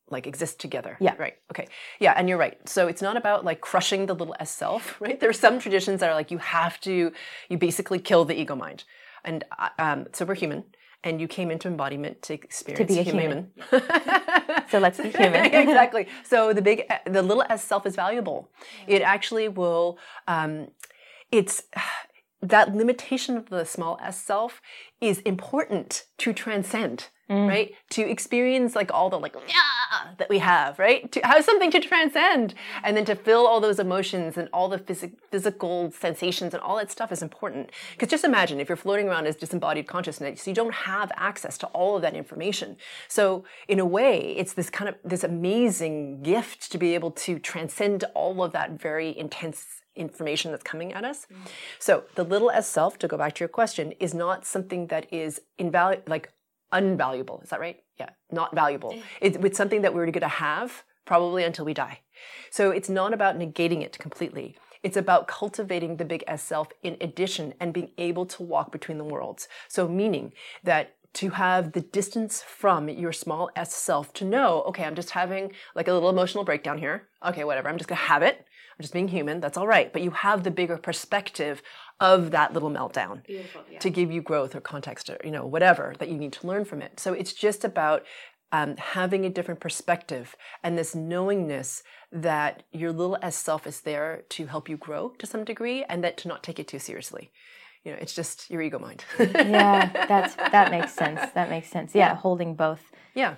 like 0.10 0.28
exist 0.28 0.60
together? 0.60 0.98
Yeah. 1.00 1.16
Right. 1.18 1.36
Okay. 1.52 1.68
Yeah. 2.00 2.14
And 2.16 2.30
you're 2.30 2.38
right. 2.38 2.58
So 2.68 2.88
it's 2.88 3.02
not 3.02 3.18
about 3.18 3.44
like 3.44 3.62
crushing 3.62 4.06
the 4.06 4.16
little 4.16 4.36
s 4.40 4.52
self, 4.52 5.00
right? 5.06 5.20
There 5.20 5.30
are 5.30 5.34
some 5.34 5.60
traditions 5.60 6.00
that 6.00 6.10
are 6.10 6.16
like 6.16 6.32
you 6.32 6.38
have 6.40 6.80
to, 6.82 7.12
you 7.50 7.58
basically 7.58 8.00
kill 8.00 8.26
the 8.26 8.40
ego 8.40 8.56
mind, 8.56 8.84
and 9.24 9.44
uh, 9.58 9.70
um, 9.80 10.08
so 10.14 10.26
we're 10.26 10.36
human. 10.36 10.64
And 11.04 11.22
you 11.22 11.28
came 11.28 11.52
into 11.52 11.68
embodiment 11.68 12.24
to 12.24 12.34
experience 12.34 12.80
to 12.80 12.96
be 12.96 13.00
a 13.00 13.04
human. 13.04 13.52
So 14.72 14.80
let's 14.80 15.00
be 15.00 15.10
human. 15.22 15.46
exactly. 15.54 16.08
So 16.24 16.52
the 16.52 16.62
big, 16.62 16.84
the 17.06 17.22
little 17.22 17.44
s 17.50 17.64
self 17.64 17.86
is 17.86 17.96
valuable. 17.96 18.50
It 18.88 19.02
actually 19.04 19.48
will. 19.48 20.00
Um, 20.28 20.70
it's 21.32 21.64
that 22.42 22.76
limitation 22.76 23.38
of 23.38 23.50
the 23.50 23.66
small 23.66 24.00
s 24.02 24.20
self 24.22 24.62
is 25.02 25.20
important 25.20 26.06
to 26.20 26.34
transcend. 26.34 27.10
Right? 27.28 27.74
To 27.92 28.02
experience 28.08 28.76
like 28.76 28.92
all 28.94 29.10
the 29.10 29.18
like 29.20 29.36
yeah 29.48 29.54
that 30.18 30.30
we 30.30 30.39
have, 30.39 30.80
right? 30.80 31.12
To 31.12 31.20
have 31.25 31.44
something 31.44 31.72
to 31.72 31.80
transcend 31.80 32.54
and 32.84 32.96
then 32.96 33.06
to 33.06 33.15
fill 33.15 33.48
all 33.48 33.60
those 33.60 33.80
emotions 33.80 34.38
and 34.38 34.50
all 34.54 34.70
the 34.70 34.80
physi- 34.80 35.15
physical 35.32 35.92
sensations 35.92 36.54
and 36.54 36.62
all 36.62 36.77
that 36.77 36.92
stuff 36.92 37.12
is 37.12 37.22
important. 37.22 37.72
Because 37.92 38.10
just 38.10 38.24
imagine 38.24 38.60
if 38.60 38.70
you're 38.70 38.75
floating 38.75 39.08
around 39.08 39.27
as 39.27 39.36
disembodied 39.36 39.88
consciousness, 39.88 40.48
you 40.48 40.54
don't 40.54 40.74
have 40.74 41.12
access 41.18 41.58
to 41.60 41.68
all 41.68 41.96
of 41.96 42.01
that 42.01 42.15
information. 42.15 42.77
So 43.08 43.44
in 43.68 43.80
a 43.80 43.86
way, 43.86 44.36
it's 44.38 44.54
this 44.54 44.70
kind 44.70 44.89
of 44.89 44.96
this 45.04 45.24
amazing 45.24 46.22
gift 46.24 46.72
to 46.72 46.77
be 46.77 46.94
able 46.96 47.12
to 47.12 47.39
transcend 47.39 48.04
all 48.13 48.44
of 48.44 48.51
that 48.54 48.72
very 48.72 49.18
intense 49.18 49.82
information 49.96 50.51
that's 50.51 50.63
coming 50.63 50.94
at 50.94 51.06
us. 51.06 51.25
Mm. 51.32 51.50
So 51.80 52.04
the 52.15 52.24
little 52.24 52.51
as 52.51 52.68
self, 52.68 52.98
to 53.00 53.08
go 53.08 53.18
back 53.18 53.36
to 53.36 53.39
your 53.39 53.50
question, 53.50 53.94
is 53.94 54.13
not 54.13 54.46
something 54.46 54.88
that 54.88 55.12
is 55.13 55.42
invaluable, 55.58 56.04
like 56.08 56.32
unvaluable. 56.75 57.44
Is 57.44 57.50
that 57.50 57.60
right? 57.60 57.82
Yeah, 58.00 58.10
not 58.32 58.53
valuable. 58.53 58.91
Eh. 58.94 59.01
It, 59.22 59.46
it's 59.46 59.58
something 59.58 59.82
that 59.82 59.94
we're 59.94 60.05
going 60.05 60.22
to 60.22 60.27
have 60.27 60.84
probably 61.05 61.44
until 61.44 61.65
we 61.65 61.74
die. 61.74 62.00
So 62.51 62.72
it's 62.72 62.89
not 62.89 63.13
about 63.13 63.38
negating 63.38 63.82
it 63.82 63.98
completely. 64.00 64.58
It's 64.84 64.98
about 64.98 65.27
cultivating 65.27 65.98
the 65.98 66.05
big 66.05 66.24
S 66.27 66.44
self 66.44 66.67
in 66.84 66.98
addition 67.01 67.53
and 67.60 67.74
being 67.74 67.91
able 67.98 68.25
to 68.27 68.44
walk 68.44 68.72
between 68.72 68.98
the 68.98 69.03
worlds. 69.03 69.48
So 69.67 69.88
meaning 69.88 70.34
that 70.63 70.96
to 71.15 71.29
have 71.29 71.72
the 71.72 71.82
distance 71.82 72.44
from 72.44 72.89
your 72.89 73.13
small 73.13 73.50
s 73.55 73.74
self 73.74 74.13
to 74.13 74.25
know, 74.25 74.63
okay, 74.67 74.84
I'm 74.84 74.96
just 74.96 75.12
having 75.12 75.53
like 75.74 75.88
a 75.88 75.94
little 75.94 76.10
emotional 76.10 76.44
breakdown 76.44 76.77
here. 76.77 77.08
Okay, 77.25 77.44
whatever. 77.46 77.70
I'm 77.70 77.77
just 77.77 77.88
going 77.88 77.98
to 77.98 78.05
have 78.05 78.22
it. 78.22 78.46
I'm 78.77 78.84
just 78.84 78.94
being 78.94 79.08
human. 79.08 79.39
That's 79.39 79.58
all 79.58 79.67
right. 79.67 79.91
But 79.91 80.01
you 80.01 80.12
have 80.12 80.44
the 80.44 80.51
bigger 80.51 80.77
perspective 80.77 81.62
of 82.01 82.32
that 82.32 82.53
little 82.53 82.70
meltdown 82.70 83.22
to 83.79 83.89
give 83.89 84.12
you 84.12 84.22
growth 84.22 84.53
or 84.53 84.60
context 84.60 85.10
or, 85.10 85.17
you 85.24 85.32
know, 85.32 85.46
whatever 85.46 85.94
that 86.00 86.10
you 86.10 86.17
need 86.17 86.34
to 86.34 86.48
learn 86.48 86.65
from 86.65 86.82
it. 86.82 87.00
So 87.00 87.13
it's 87.13 87.32
just 87.32 87.63
about 87.63 88.03
um, 88.51 88.75
having 88.77 89.25
a 89.25 89.29
different 89.29 89.60
perspective 89.60 90.36
and 90.63 90.77
this 90.77 90.94
knowingness 90.94 91.84
that 92.12 92.63
your 92.72 92.91
little 92.91 93.17
s 93.22 93.36
self 93.36 93.65
is 93.65 93.82
there 93.82 94.24
to 94.29 94.46
help 94.48 94.70
you 94.70 94.77
grow 94.77 95.10
to 95.20 95.25
some 95.25 95.44
degree 95.44 95.84
and 95.86 96.03
that 96.03 96.17
to 96.17 96.27
not 96.27 96.44
take 96.44 96.60
it 96.60 96.67
too 96.67 96.79
seriously 96.79 97.32
you 97.84 97.91
know 97.91 97.98
it's 98.00 98.13
just 98.13 98.50
your 98.50 98.62
ego 98.62 98.79
mind 98.79 99.03
yeah 99.20 99.89
that's 100.08 100.36
that 100.36 100.72
makes 100.72 100.94
sense 100.94 101.20
that 101.34 101.50
makes 101.50 101.67
sense 101.70 101.94
yeah, 101.94 102.10
yeah. 102.10 102.15
holding 102.15 102.55
both 102.55 102.91
yeah 103.13 103.36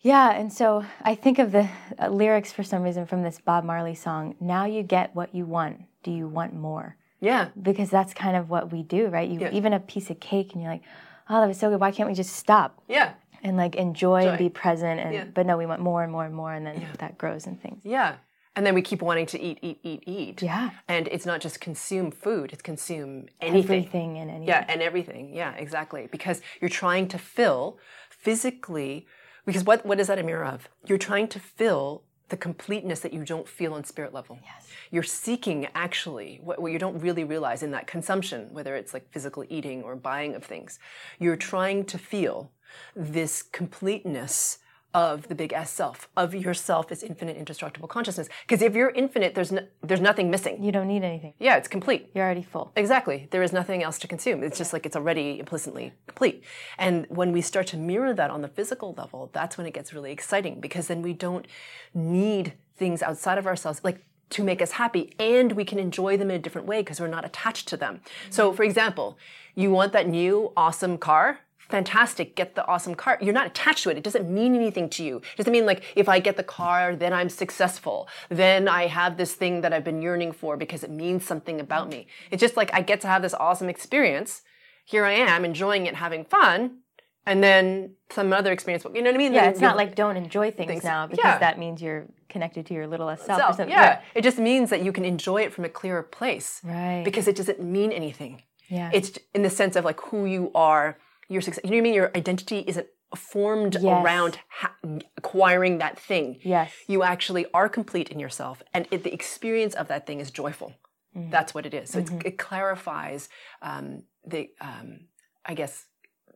yeah 0.00 0.32
and 0.32 0.52
so 0.52 0.84
i 1.02 1.14
think 1.14 1.38
of 1.38 1.52
the 1.52 1.68
uh, 1.98 2.08
lyrics 2.08 2.52
for 2.52 2.62
some 2.62 2.82
reason 2.82 3.06
from 3.06 3.22
this 3.22 3.40
bob 3.40 3.64
marley 3.64 3.94
song 3.94 4.34
now 4.40 4.64
you 4.64 4.82
get 4.82 5.14
what 5.14 5.34
you 5.34 5.44
want. 5.44 5.82
Do 6.02 6.10
you 6.10 6.28
want 6.28 6.54
more? 6.54 6.96
Yeah. 7.20 7.48
Because 7.60 7.90
that's 7.90 8.14
kind 8.14 8.36
of 8.36 8.48
what 8.50 8.72
we 8.72 8.82
do 8.82 9.08
right? 9.08 9.28
You 9.28 9.40
yeah. 9.40 9.50
even 9.52 9.72
a 9.72 9.80
piece 9.80 10.10
of 10.10 10.20
cake 10.20 10.52
and 10.52 10.62
you're 10.62 10.70
like 10.70 10.82
oh 11.28 11.40
that 11.40 11.46
was 11.46 11.58
so 11.58 11.70
good. 11.70 11.80
Why 11.80 11.90
can't 11.90 12.08
we 12.08 12.14
just 12.14 12.34
stop? 12.36 12.80
Yeah. 12.88 13.14
And 13.42 13.56
like 13.56 13.74
enjoy 13.74 14.22
Joy. 14.22 14.28
and 14.28 14.38
be 14.38 14.48
present 14.48 15.00
and 15.00 15.14
yeah. 15.14 15.24
but 15.24 15.46
no 15.46 15.56
we 15.56 15.66
want 15.66 15.80
more 15.80 16.02
and 16.02 16.12
more 16.12 16.24
and 16.24 16.34
more 16.34 16.52
and 16.52 16.66
then 16.66 16.80
yeah. 16.80 16.88
that 16.98 17.18
grows 17.18 17.46
and 17.46 17.60
things. 17.60 17.80
Yeah. 17.84 18.16
And 18.56 18.66
then 18.66 18.74
we 18.74 18.82
keep 18.82 19.02
wanting 19.02 19.26
to 19.26 19.40
eat 19.40 19.58
eat 19.62 19.80
eat 19.82 20.02
eat. 20.06 20.42
Yeah. 20.42 20.70
And 20.88 21.08
it's 21.08 21.26
not 21.26 21.40
just 21.40 21.60
consume 21.60 22.10
food 22.10 22.52
it's 22.52 22.62
consume 22.62 23.26
anything. 23.40 23.64
Everything 23.64 24.18
and 24.18 24.30
anything. 24.30 24.48
Yeah 24.48 24.64
and 24.68 24.82
everything. 24.82 25.34
Yeah 25.34 25.54
exactly. 25.54 26.08
Because 26.10 26.40
you're 26.60 26.70
trying 26.70 27.08
to 27.08 27.18
fill 27.18 27.78
physically 28.08 29.06
because 29.48 29.64
what 29.64 29.84
what 29.86 29.98
is 29.98 30.08
that 30.08 30.18
a 30.18 30.22
mirror 30.22 30.44
of 30.44 30.68
you're 30.86 30.98
trying 30.98 31.26
to 31.26 31.40
fill 31.40 32.02
the 32.28 32.36
completeness 32.36 33.00
that 33.00 33.14
you 33.14 33.24
don't 33.24 33.48
feel 33.48 33.72
on 33.72 33.84
spirit 33.84 34.12
level. 34.12 34.38
Yes. 34.42 34.68
You're 34.90 35.02
seeking 35.02 35.66
actually 35.74 36.40
what, 36.42 36.60
what, 36.60 36.72
you 36.72 36.78
don't 36.78 37.00
really 37.00 37.24
realize 37.24 37.62
in 37.62 37.70
that 37.70 37.86
consumption, 37.86 38.48
whether 38.52 38.76
it's 38.76 38.92
like 38.92 39.10
physical 39.10 39.44
eating 39.48 39.82
or 39.82 39.96
buying 39.96 40.34
of 40.34 40.44
things. 40.44 40.78
You're 41.18 41.36
trying 41.36 41.86
to 41.86 41.96
feel 41.96 42.52
this 42.94 43.42
completeness 43.42 44.58
of 44.94 45.28
the 45.28 45.34
big 45.34 45.52
S 45.52 45.70
self, 45.70 46.08
of 46.16 46.34
yourself 46.34 46.90
as 46.90 47.02
infinite 47.02 47.36
indestructible 47.36 47.88
consciousness. 47.88 48.28
Because 48.46 48.62
if 48.62 48.74
you're 48.74 48.90
infinite, 48.90 49.34
there's 49.34 49.52
no, 49.52 49.66
there's 49.82 50.00
nothing 50.00 50.30
missing. 50.30 50.62
You 50.62 50.72
don't 50.72 50.88
need 50.88 51.04
anything. 51.04 51.34
Yeah, 51.38 51.56
it's 51.56 51.68
complete. 51.68 52.10
You're 52.14 52.24
already 52.24 52.42
full. 52.42 52.72
Exactly. 52.74 53.28
There 53.30 53.42
is 53.42 53.52
nothing 53.52 53.82
else 53.82 53.98
to 54.00 54.08
consume. 54.08 54.42
It's 54.42 54.56
just 54.56 54.72
like 54.72 54.86
it's 54.86 54.96
already 54.96 55.38
implicitly 55.38 55.92
complete. 56.06 56.42
And 56.78 57.06
when 57.10 57.32
we 57.32 57.42
start 57.42 57.66
to 57.68 57.76
mirror 57.76 58.14
that 58.14 58.30
on 58.30 58.40
the 58.40 58.48
physical 58.48 58.94
level, 58.96 59.30
that's 59.32 59.58
when 59.58 59.66
it 59.66 59.74
gets 59.74 59.92
really 59.92 60.10
exciting 60.10 60.60
because 60.60 60.86
then 60.86 61.02
we 61.02 61.12
don't 61.12 61.46
need 61.92 62.54
things 62.76 63.02
outside 63.02 63.38
of 63.38 63.46
ourselves. 63.46 63.80
Like 63.84 64.04
to 64.30 64.44
make 64.44 64.60
us 64.60 64.72
happy 64.72 65.14
and 65.18 65.52
we 65.52 65.64
can 65.64 65.78
enjoy 65.78 66.16
them 66.16 66.30
in 66.30 66.36
a 66.36 66.38
different 66.38 66.66
way 66.66 66.80
because 66.80 67.00
we're 67.00 67.08
not 67.08 67.24
attached 67.24 67.68
to 67.68 67.76
them. 67.76 68.00
So 68.30 68.52
for 68.52 68.62
example, 68.62 69.18
you 69.54 69.70
want 69.70 69.92
that 69.92 70.08
new 70.08 70.52
awesome 70.56 70.98
car, 70.98 71.40
fantastic, 71.68 72.34
get 72.34 72.54
the 72.54 72.66
awesome 72.66 72.94
car. 72.94 73.18
You're 73.20 73.34
not 73.34 73.46
attached 73.46 73.84
to 73.84 73.90
it. 73.90 73.98
It 73.98 74.04
doesn't 74.04 74.28
mean 74.28 74.54
anything 74.54 74.88
to 74.90 75.04
you. 75.04 75.18
It 75.18 75.36
doesn't 75.36 75.52
mean 75.52 75.66
like 75.66 75.84
if 75.96 76.08
I 76.08 76.18
get 76.18 76.36
the 76.36 76.42
car, 76.42 76.96
then 76.96 77.12
I'm 77.12 77.28
successful. 77.28 78.08
Then 78.28 78.68
I 78.68 78.86
have 78.86 79.16
this 79.16 79.34
thing 79.34 79.60
that 79.60 79.72
I've 79.72 79.84
been 79.84 80.02
yearning 80.02 80.32
for 80.32 80.56
because 80.56 80.82
it 80.82 80.90
means 80.90 81.24
something 81.24 81.60
about 81.60 81.88
me. 81.90 82.06
It's 82.30 82.40
just 82.40 82.56
like 82.56 82.72
I 82.72 82.80
get 82.80 83.00
to 83.02 83.08
have 83.08 83.22
this 83.22 83.34
awesome 83.34 83.68
experience. 83.68 84.42
Here 84.84 85.04
I 85.04 85.12
am 85.12 85.44
enjoying 85.44 85.86
it, 85.86 85.94
having 85.94 86.24
fun. 86.24 86.78
And 87.26 87.44
then 87.44 87.94
some 88.10 88.32
other 88.32 88.52
experience, 88.52 88.86
you 88.94 89.02
know 89.02 89.10
what 89.10 89.14
I 89.14 89.18
mean? 89.18 89.34
Yeah, 89.34 89.50
it's 89.50 89.60
not 89.60 89.76
like 89.76 89.94
don't 89.94 90.16
enjoy 90.16 90.50
things, 90.50 90.70
things. 90.70 90.84
now 90.84 91.06
because 91.06 91.24
yeah. 91.24 91.38
that 91.38 91.58
means 91.58 91.82
you're 91.82 92.06
connected 92.30 92.64
to 92.66 92.74
your 92.74 92.86
little 92.86 93.08
self, 93.08 93.26
self 93.26 93.40
or 93.40 93.56
something. 93.56 93.68
Yeah. 93.68 93.82
yeah, 93.82 94.00
it 94.14 94.22
just 94.22 94.38
means 94.38 94.70
that 94.70 94.82
you 94.82 94.92
can 94.92 95.04
enjoy 95.04 95.42
it 95.42 95.52
from 95.52 95.66
a 95.66 95.68
clearer 95.68 96.02
place. 96.02 96.62
Right. 96.64 97.02
Because 97.04 97.28
it 97.28 97.36
doesn't 97.36 97.62
mean 97.62 97.92
anything. 97.92 98.42
Yeah. 98.68 98.90
It's 98.94 99.18
in 99.34 99.42
the 99.42 99.50
sense 99.50 99.76
of 99.76 99.84
like 99.84 100.00
who 100.00 100.24
you 100.24 100.50
are 100.54 100.96
your 101.28 101.40
success. 101.40 101.64
You 101.64 101.70
know 101.70 101.76
what 101.76 101.80
I 101.80 101.82
mean? 101.82 101.94
Your 101.94 102.10
identity 102.14 102.64
isn't 102.66 102.86
formed 103.16 103.74
yes. 103.74 103.84
around 103.84 104.38
ha- 104.48 104.74
acquiring 105.16 105.78
that 105.78 105.98
thing. 105.98 106.38
Yes. 106.42 106.72
You 106.86 107.02
actually 107.02 107.46
are 107.54 107.68
complete 107.68 108.08
in 108.08 108.18
yourself, 108.18 108.62
and 108.74 108.86
it, 108.90 109.04
the 109.04 109.12
experience 109.12 109.74
of 109.74 109.88
that 109.88 110.06
thing 110.06 110.20
is 110.20 110.30
joyful. 110.30 110.74
Mm-hmm. 111.16 111.30
That's 111.30 111.54
what 111.54 111.66
it 111.66 111.74
is. 111.74 111.90
So 111.90 112.02
mm-hmm. 112.02 112.20
it 112.24 112.38
clarifies 112.38 113.28
um, 113.62 114.04
the, 114.26 114.50
um, 114.60 115.06
I 115.44 115.54
guess, 115.54 115.86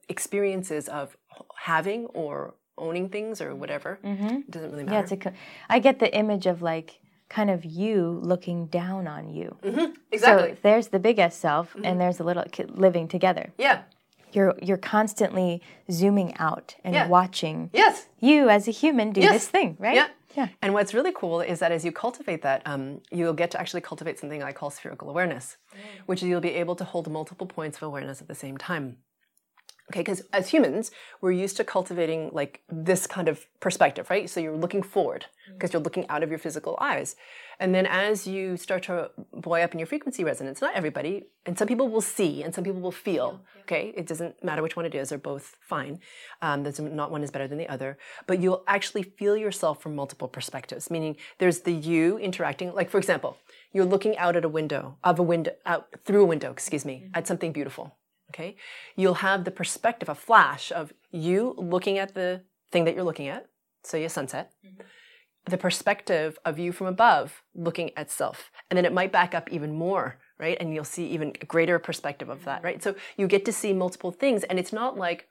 experiences 0.08 0.88
of 0.88 1.16
having 1.56 2.06
or 2.06 2.54
owning 2.78 3.10
things 3.10 3.40
or 3.40 3.54
whatever. 3.54 3.98
Mm-hmm. 4.02 4.36
It 4.36 4.50
doesn't 4.50 4.70
really 4.70 4.84
matter. 4.84 4.96
Yeah, 4.96 5.14
it's 5.14 5.26
a, 5.26 5.32
I 5.68 5.78
get 5.78 5.98
the 5.98 6.14
image 6.14 6.46
of 6.46 6.62
like 6.62 7.00
kind 7.28 7.50
of 7.50 7.64
you 7.64 8.18
looking 8.22 8.66
down 8.66 9.06
on 9.06 9.28
you. 9.28 9.56
Mm-hmm. 9.62 9.92
Exactly. 10.10 10.52
So 10.52 10.58
there's 10.62 10.88
the 10.88 10.98
big 10.98 11.18
S 11.18 11.36
self, 11.36 11.74
and 11.74 11.84
mm-hmm. 11.84 11.98
there's 11.98 12.20
a 12.20 12.24
little 12.24 12.44
kid 12.50 12.70
living 12.70 13.08
together. 13.08 13.52
Yeah 13.58 13.82
you're 14.34 14.54
you're 14.62 14.76
constantly 14.76 15.62
zooming 15.90 16.36
out 16.38 16.76
and 16.84 16.94
yeah. 16.94 17.06
watching 17.06 17.70
yes. 17.72 18.06
you 18.20 18.48
as 18.48 18.68
a 18.68 18.70
human 18.70 19.12
do 19.12 19.20
yes. 19.20 19.32
this 19.32 19.48
thing, 19.48 19.76
right? 19.78 19.94
Yeah. 19.94 20.08
Yeah. 20.36 20.48
And 20.62 20.72
what's 20.72 20.94
really 20.94 21.12
cool 21.12 21.42
is 21.42 21.58
that 21.58 21.72
as 21.72 21.84
you 21.84 21.92
cultivate 21.92 22.40
that, 22.40 22.62
um, 22.64 23.02
you'll 23.10 23.34
get 23.34 23.50
to 23.50 23.60
actually 23.60 23.82
cultivate 23.82 24.18
something 24.18 24.42
I 24.42 24.52
call 24.52 24.70
spherical 24.70 25.10
awareness, 25.10 25.58
mm. 25.74 25.78
which 26.06 26.22
is 26.22 26.28
you'll 26.28 26.40
be 26.40 26.54
able 26.54 26.74
to 26.76 26.84
hold 26.84 27.10
multiple 27.10 27.46
points 27.46 27.76
of 27.76 27.82
awareness 27.82 28.22
at 28.22 28.28
the 28.28 28.34
same 28.34 28.56
time. 28.56 28.96
Okay, 29.92 30.00
because 30.00 30.22
as 30.32 30.48
humans, 30.48 30.90
we're 31.20 31.32
used 31.32 31.58
to 31.58 31.64
cultivating 31.64 32.30
like 32.32 32.62
this 32.70 33.06
kind 33.06 33.28
of 33.28 33.46
perspective, 33.60 34.08
right? 34.08 34.28
So 34.30 34.40
you're 34.40 34.56
looking 34.56 34.82
forward 34.82 35.26
because 35.52 35.68
mm. 35.68 35.74
you're 35.74 35.82
looking 35.82 36.08
out 36.08 36.22
of 36.22 36.30
your 36.30 36.38
physical 36.38 36.78
eyes. 36.80 37.14
And 37.60 37.74
then 37.74 37.84
as 37.84 38.26
you 38.26 38.56
start 38.56 38.84
to 38.84 39.10
buoy 39.34 39.60
up 39.60 39.74
in 39.74 39.78
your 39.78 39.86
frequency 39.86 40.24
resonance, 40.24 40.62
not 40.62 40.74
everybody, 40.74 41.24
and 41.44 41.58
some 41.58 41.68
people 41.68 41.88
will 41.88 42.00
see 42.00 42.42
and 42.42 42.54
some 42.54 42.64
people 42.64 42.80
will 42.80 42.90
feel, 42.90 43.42
okay? 43.60 43.92
It 43.94 44.06
doesn't 44.06 44.42
matter 44.42 44.62
which 44.62 44.76
one 44.76 44.86
it 44.86 44.94
is, 44.94 45.10
they're 45.10 45.18
both 45.18 45.56
fine. 45.60 46.00
Um, 46.40 46.62
there's 46.62 46.80
not 46.80 47.10
one 47.10 47.22
is 47.22 47.30
better 47.30 47.46
than 47.46 47.58
the 47.58 47.68
other, 47.68 47.98
but 48.26 48.40
you'll 48.40 48.64
actually 48.66 49.02
feel 49.02 49.36
yourself 49.36 49.82
from 49.82 49.94
multiple 49.94 50.26
perspectives, 50.26 50.90
meaning 50.90 51.16
there's 51.36 51.60
the 51.60 51.72
you 51.72 52.16
interacting, 52.16 52.72
like 52.72 52.88
for 52.88 52.96
example, 52.96 53.36
you're 53.74 53.84
looking 53.84 54.16
out 54.16 54.36
at 54.36 54.44
a 54.44 54.48
window, 54.48 54.96
of 55.04 55.18
a 55.18 55.22
window, 55.22 55.52
out 55.66 55.88
through 56.04 56.22
a 56.22 56.26
window, 56.26 56.50
excuse 56.50 56.86
me, 56.86 56.94
mm-hmm. 56.94 57.18
at 57.18 57.26
something 57.26 57.52
beautiful, 57.52 57.94
okay? 58.32 58.56
You'll 58.96 59.22
have 59.28 59.44
the 59.44 59.50
perspective, 59.50 60.08
a 60.08 60.14
flash 60.14 60.72
of 60.72 60.92
you 61.10 61.54
looking 61.58 61.98
at 61.98 62.14
the 62.14 62.42
thing 62.70 62.84
that 62.84 62.94
you're 62.94 63.04
looking 63.04 63.28
at, 63.28 63.46
so 63.82 63.96
your 63.96 64.08
sunset. 64.08 64.52
Mm-hmm 64.66 64.82
the 65.46 65.58
perspective 65.58 66.38
of 66.44 66.58
you 66.58 66.72
from 66.72 66.86
above 66.86 67.42
looking 67.54 67.90
at 67.96 68.10
self. 68.10 68.50
And 68.70 68.76
then 68.76 68.84
it 68.84 68.92
might 68.92 69.12
back 69.12 69.34
up 69.34 69.50
even 69.50 69.74
more, 69.74 70.18
right? 70.38 70.56
And 70.60 70.72
you'll 70.72 70.84
see 70.84 71.06
even 71.06 71.32
a 71.40 71.46
greater 71.46 71.78
perspective 71.78 72.28
of 72.28 72.44
that, 72.44 72.62
right? 72.62 72.82
So 72.82 72.94
you 73.16 73.26
get 73.26 73.44
to 73.46 73.52
see 73.52 73.72
multiple 73.72 74.12
things. 74.12 74.44
And 74.44 74.58
it's 74.58 74.72
not 74.72 74.96
like, 74.96 75.28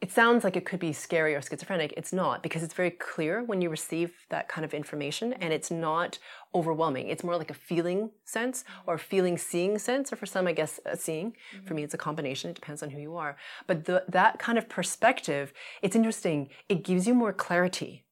it 0.00 0.12
sounds 0.12 0.44
like 0.44 0.56
it 0.56 0.64
could 0.64 0.78
be 0.78 0.92
scary 0.92 1.34
or 1.34 1.42
schizophrenic. 1.42 1.92
It's 1.96 2.12
not 2.12 2.42
because 2.42 2.62
it's 2.62 2.74
very 2.74 2.90
clear 2.90 3.42
when 3.42 3.60
you 3.60 3.68
receive 3.68 4.12
that 4.30 4.48
kind 4.48 4.64
of 4.64 4.72
information 4.72 5.32
and 5.32 5.52
it's 5.52 5.72
not 5.72 6.18
overwhelming. 6.54 7.08
It's 7.08 7.24
more 7.24 7.36
like 7.36 7.50
a 7.50 7.54
feeling 7.54 8.10
sense 8.24 8.64
or 8.86 8.96
feeling 8.96 9.36
seeing 9.36 9.76
sense, 9.78 10.12
or 10.12 10.16
for 10.16 10.26
some, 10.26 10.46
I 10.46 10.52
guess, 10.52 10.78
seeing. 10.94 11.32
Mm-hmm. 11.32 11.66
For 11.66 11.74
me, 11.74 11.82
it's 11.82 11.94
a 11.94 11.98
combination. 11.98 12.50
It 12.50 12.54
depends 12.54 12.82
on 12.82 12.90
who 12.90 13.00
you 13.00 13.16
are. 13.16 13.36
But 13.66 13.86
the, 13.86 14.04
that 14.08 14.38
kind 14.38 14.56
of 14.56 14.68
perspective, 14.68 15.52
it's 15.82 15.96
interesting. 15.96 16.48
It 16.68 16.84
gives 16.84 17.06
you 17.06 17.14
more 17.14 17.32
clarity 17.32 18.04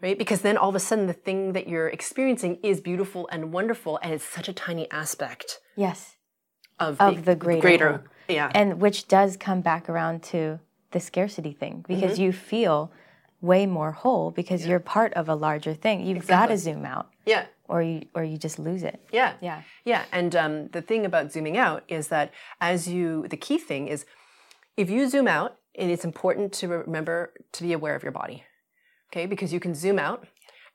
right? 0.00 0.16
Because 0.16 0.42
then 0.42 0.56
all 0.56 0.68
of 0.68 0.76
a 0.76 0.80
sudden 0.80 1.08
the 1.08 1.12
thing 1.12 1.54
that 1.54 1.68
you're 1.68 1.88
experiencing 1.88 2.60
is 2.62 2.80
beautiful 2.80 3.28
and 3.32 3.52
wonderful, 3.52 3.98
and 4.00 4.14
it's 4.14 4.22
such 4.22 4.48
a 4.48 4.52
tiny 4.52 4.88
aspect. 4.92 5.58
Yes. 5.76 6.14
Of, 6.78 7.00
of 7.00 7.16
the, 7.16 7.22
the 7.22 7.34
greater, 7.34 7.60
greater 7.60 8.04
yeah. 8.28 8.50
And 8.54 8.80
which 8.80 9.08
does 9.08 9.36
come 9.36 9.60
back 9.60 9.88
around 9.88 10.22
to 10.24 10.60
the 10.92 11.00
scarcity 11.00 11.52
thing 11.52 11.84
because 11.86 12.14
mm-hmm. 12.14 12.22
you 12.22 12.32
feel 12.32 12.92
way 13.40 13.66
more 13.66 13.92
whole 13.92 14.30
because 14.30 14.62
yeah. 14.62 14.70
you're 14.70 14.80
part 14.80 15.12
of 15.14 15.28
a 15.28 15.34
larger 15.34 15.74
thing. 15.74 16.04
You've 16.04 16.18
exactly. 16.18 16.34
got 16.34 16.46
to 16.48 16.58
zoom 16.58 16.84
out. 16.84 17.10
Yeah. 17.24 17.46
Or 17.68 17.82
you 17.82 18.06
or 18.14 18.24
you 18.24 18.38
just 18.38 18.58
lose 18.58 18.82
it. 18.82 19.00
Yeah. 19.12 19.34
Yeah. 19.40 19.62
Yeah. 19.84 20.04
And 20.10 20.34
um, 20.34 20.68
the 20.68 20.80
thing 20.82 21.04
about 21.04 21.30
zooming 21.32 21.56
out 21.58 21.84
is 21.88 22.08
that 22.08 22.32
as 22.60 22.88
you, 22.88 23.26
the 23.28 23.36
key 23.36 23.58
thing 23.58 23.88
is, 23.88 24.06
if 24.76 24.88
you 24.88 25.08
zoom 25.08 25.28
out, 25.28 25.56
and 25.74 25.90
it's 25.92 26.04
important 26.04 26.52
to 26.54 26.66
remember 26.66 27.32
to 27.52 27.62
be 27.62 27.72
aware 27.72 27.94
of 27.94 28.02
your 28.02 28.10
body 28.10 28.42
okay? 29.10 29.26
Because 29.26 29.52
you 29.52 29.60
can 29.60 29.74
zoom 29.74 29.98
out 29.98 30.26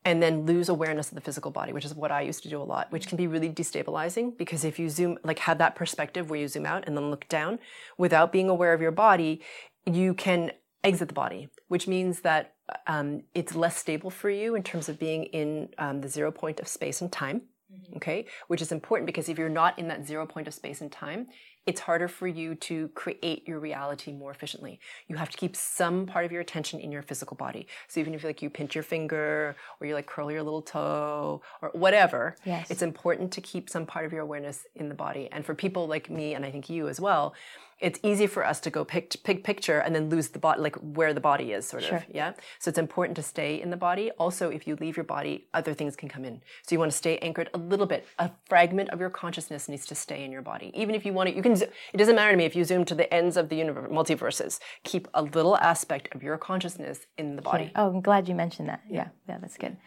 and 0.05 0.21
then 0.21 0.45
lose 0.45 0.67
awareness 0.67 1.09
of 1.09 1.15
the 1.15 1.21
physical 1.21 1.49
body, 1.49 1.71
which 1.71 1.85
is 1.85 1.95
what 1.95 2.11
I 2.11 2.21
used 2.21 2.43
to 2.43 2.49
do 2.49 2.61
a 2.61 2.63
lot, 2.63 2.91
which 2.91 3.07
can 3.07 3.15
be 3.15 3.27
really 3.27 3.49
destabilizing 3.49 4.37
because 4.37 4.65
if 4.65 4.77
you 4.77 4.89
zoom, 4.89 5.17
like 5.23 5.39
have 5.39 5.59
that 5.59 5.75
perspective 5.75 6.29
where 6.29 6.39
you 6.39 6.47
zoom 6.47 6.65
out 6.65 6.83
and 6.85 6.97
then 6.97 7.09
look 7.09 7.27
down 7.29 7.59
without 7.97 8.31
being 8.31 8.49
aware 8.49 8.73
of 8.73 8.81
your 8.81 8.91
body, 8.91 9.41
you 9.85 10.13
can 10.13 10.51
exit 10.83 11.07
the 11.07 11.13
body, 11.13 11.49
which 11.67 11.87
means 11.87 12.21
that 12.21 12.55
um, 12.87 13.23
it's 13.33 13.55
less 13.55 13.77
stable 13.77 14.09
for 14.09 14.29
you 14.29 14.55
in 14.55 14.63
terms 14.63 14.89
of 14.89 14.99
being 14.99 15.25
in 15.25 15.69
um, 15.77 16.01
the 16.01 16.09
zero 16.09 16.31
point 16.31 16.59
of 16.59 16.67
space 16.67 17.01
and 17.01 17.11
time. 17.11 17.43
Mm-hmm. 17.73 17.95
Okay, 17.97 18.25
which 18.47 18.61
is 18.61 18.71
important 18.71 19.07
because 19.07 19.29
if 19.29 19.37
you're 19.37 19.49
not 19.49 19.79
in 19.79 19.87
that 19.87 20.05
zero 20.05 20.25
point 20.27 20.47
of 20.47 20.53
space 20.53 20.81
and 20.81 20.91
time, 20.91 21.27
it's 21.65 21.81
harder 21.81 22.07
for 22.07 22.27
you 22.27 22.55
to 22.55 22.89
create 22.89 23.47
your 23.47 23.59
reality 23.59 24.11
more 24.11 24.31
efficiently. 24.31 24.79
You 25.07 25.15
have 25.15 25.29
to 25.29 25.37
keep 25.37 25.55
some 25.55 26.05
part 26.05 26.25
of 26.25 26.31
your 26.31 26.41
attention 26.41 26.79
in 26.79 26.91
your 26.91 27.01
physical 27.01 27.35
body. 27.37 27.67
So 27.87 27.99
even 27.99 28.13
if 28.13 28.23
you 28.23 28.27
like 28.29 28.41
you 28.41 28.49
pinch 28.49 28.75
your 28.75 28.83
finger 28.83 29.55
or 29.79 29.87
you 29.87 29.93
like 29.93 30.05
curl 30.05 30.31
your 30.31 30.43
little 30.43 30.61
toe 30.61 31.41
or 31.61 31.69
whatever, 31.73 32.35
Yes. 32.45 32.69
it's 32.69 32.81
important 32.81 33.31
to 33.33 33.41
keep 33.41 33.69
some 33.69 33.85
part 33.85 34.05
of 34.05 34.11
your 34.11 34.21
awareness 34.21 34.65
in 34.75 34.89
the 34.89 34.95
body. 34.95 35.29
And 35.31 35.45
for 35.45 35.55
people 35.55 35.87
like 35.87 36.09
me, 36.09 36.33
and 36.33 36.45
I 36.45 36.51
think 36.51 36.69
you 36.69 36.87
as 36.89 36.99
well, 36.99 37.33
it's 37.79 37.99
easy 38.01 38.27
for 38.27 38.45
us 38.45 38.61
to 38.61 38.69
go 38.69 38.85
pick, 38.85 39.13
pick 39.23 39.43
picture 39.43 39.79
and 39.79 39.93
then 39.93 40.07
lose 40.09 40.29
the 40.29 40.39
body, 40.39 40.61
like 40.61 40.75
where 40.77 41.13
the 41.13 41.19
body 41.19 41.51
is, 41.51 41.67
sort 41.67 41.83
Sure. 41.83 41.97
of. 41.97 42.05
Yeah. 42.09 42.31
So 42.59 42.69
it's 42.69 42.77
important 42.77 43.17
to 43.17 43.23
stay 43.23 43.59
in 43.61 43.71
the 43.71 43.77
body. 43.77 44.09
Also, 44.11 44.49
if 44.49 44.67
you 44.67 44.77
leave 44.77 44.95
your 44.95 45.03
body, 45.03 45.47
other 45.53 45.73
things 45.73 45.95
can 45.97 46.07
come 46.07 46.23
in. 46.23 46.41
So 46.61 46.75
you 46.75 46.79
want 46.79 46.91
to 46.91 46.97
stay 46.97 47.17
anchored 47.17 47.49
a 47.53 47.57
little 47.57 47.85
bit. 47.85 48.07
A 48.19 48.31
fragment 48.47 48.89
of 48.91 49.01
your 49.01 49.09
consciousness 49.09 49.67
needs 49.67 49.85
to 49.87 49.95
stay 49.95 50.23
in 50.23 50.31
your 50.31 50.41
body. 50.41 50.71
Even 50.73 50.95
if 50.95 51.05
you 51.05 51.11
want 51.13 51.29
to, 51.29 51.35
you 51.35 51.41
can. 51.41 51.52
Zo- 51.55 51.67
It 51.93 51.97
doesn't 51.97 52.15
matter 52.15 52.31
to 52.31 52.37
me 52.37 52.45
if 52.45 52.55
you 52.55 52.63
zoom 52.63 52.85
to 52.85 52.95
the 52.95 53.11
ends 53.13 53.37
of 53.37 53.49
the 53.49 53.55
universe, 53.55 53.89
multiverses. 53.91 54.59
Keep 54.83 55.07
a 55.13 55.21
little 55.23 55.57
aspect 55.57 56.13
of 56.15 56.23
your 56.23 56.37
consciousness 56.37 57.05
in 57.17 57.35
the 57.35 57.41
body. 57.41 57.71
Oh, 57.75 57.87
I'm 57.87 58.01
glad 58.01 58.27
you 58.27 58.35
mentioned 58.35 58.69
that. 58.69 58.81
Yeah, 58.89 59.09
yeah, 59.27 59.37
that's 59.39 59.57
good. 59.57 59.77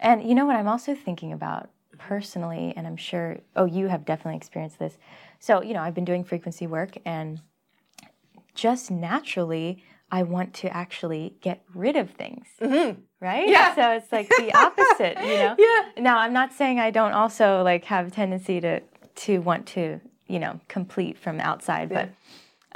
And 0.00 0.22
you 0.28 0.34
know 0.34 0.46
what 0.46 0.56
I'm 0.56 0.68
also 0.68 0.94
thinking 0.94 1.32
about 1.32 1.70
personally, 1.98 2.72
and 2.76 2.86
I'm 2.86 2.96
sure, 2.96 3.38
oh, 3.56 3.64
you 3.64 3.88
have 3.88 4.04
definitely 4.04 4.36
experienced 4.36 4.78
this. 4.78 4.98
So, 5.38 5.62
you 5.62 5.74
know, 5.74 5.80
I've 5.80 5.94
been 5.94 6.04
doing 6.04 6.24
frequency 6.24 6.66
work, 6.66 6.96
and 7.04 7.40
just 8.54 8.90
naturally, 8.90 9.82
I 10.10 10.22
want 10.22 10.54
to 10.54 10.74
actually 10.74 11.36
get 11.40 11.62
rid 11.74 11.96
of 11.96 12.10
things. 12.10 12.46
Mm-hmm. 12.60 13.00
Right? 13.20 13.48
Yeah. 13.48 13.74
So 13.74 13.90
it's 13.92 14.12
like 14.12 14.28
the 14.28 14.54
opposite, 14.56 15.18
you 15.24 15.36
know? 15.38 15.56
Yeah. 15.58 16.02
Now, 16.02 16.18
I'm 16.18 16.32
not 16.32 16.52
saying 16.52 16.78
I 16.78 16.90
don't 16.90 17.12
also 17.12 17.62
like 17.62 17.84
have 17.86 18.08
a 18.08 18.10
tendency 18.10 18.60
to 18.60 18.80
to 19.14 19.38
want 19.38 19.66
to, 19.68 20.00
you 20.26 20.38
know, 20.38 20.60
complete 20.68 21.18
from 21.18 21.40
outside, 21.40 21.88
but 21.88 22.08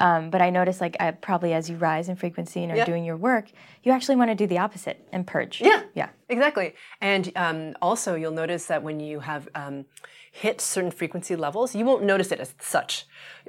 um, 0.01 0.31
but 0.31 0.41
I 0.41 0.51
notice 0.51 0.81
like 0.81 0.97
I, 1.01 1.11
probably 1.11 1.53
as 1.55 1.69
you 1.69 1.77
rise 1.77 2.09
in 2.09 2.15
frequency 2.15 2.63
and 2.63 2.71
are 2.71 2.77
Yeah. 2.77 2.85
doing 2.85 3.05
your 3.05 3.17
work, 3.17 3.47
you 3.83 3.91
actually 3.91 4.15
want 4.15 4.31
to 4.31 4.37
do 4.37 4.47
the 4.47 4.59
opposite 4.59 5.05
and 5.13 5.27
purge. 5.27 5.61
Yeah. 5.61 5.83
Yeah. 5.95 6.11
Exactly. 6.29 6.75
And 7.01 7.33
um, 7.35 7.75
also, 7.83 8.15
you'll 8.15 8.31
notice 8.31 8.67
that 8.67 8.83
when 8.85 9.01
you 9.01 9.19
have 9.21 9.49
um, 9.57 9.87
hit 10.31 10.61
certain 10.61 10.93
frequency 10.93 11.35
levels, 11.35 11.75
you 11.75 11.85
won't 11.85 12.05
notice 12.05 12.31
it 12.31 12.39
as 12.39 12.55
such. 12.61 13.07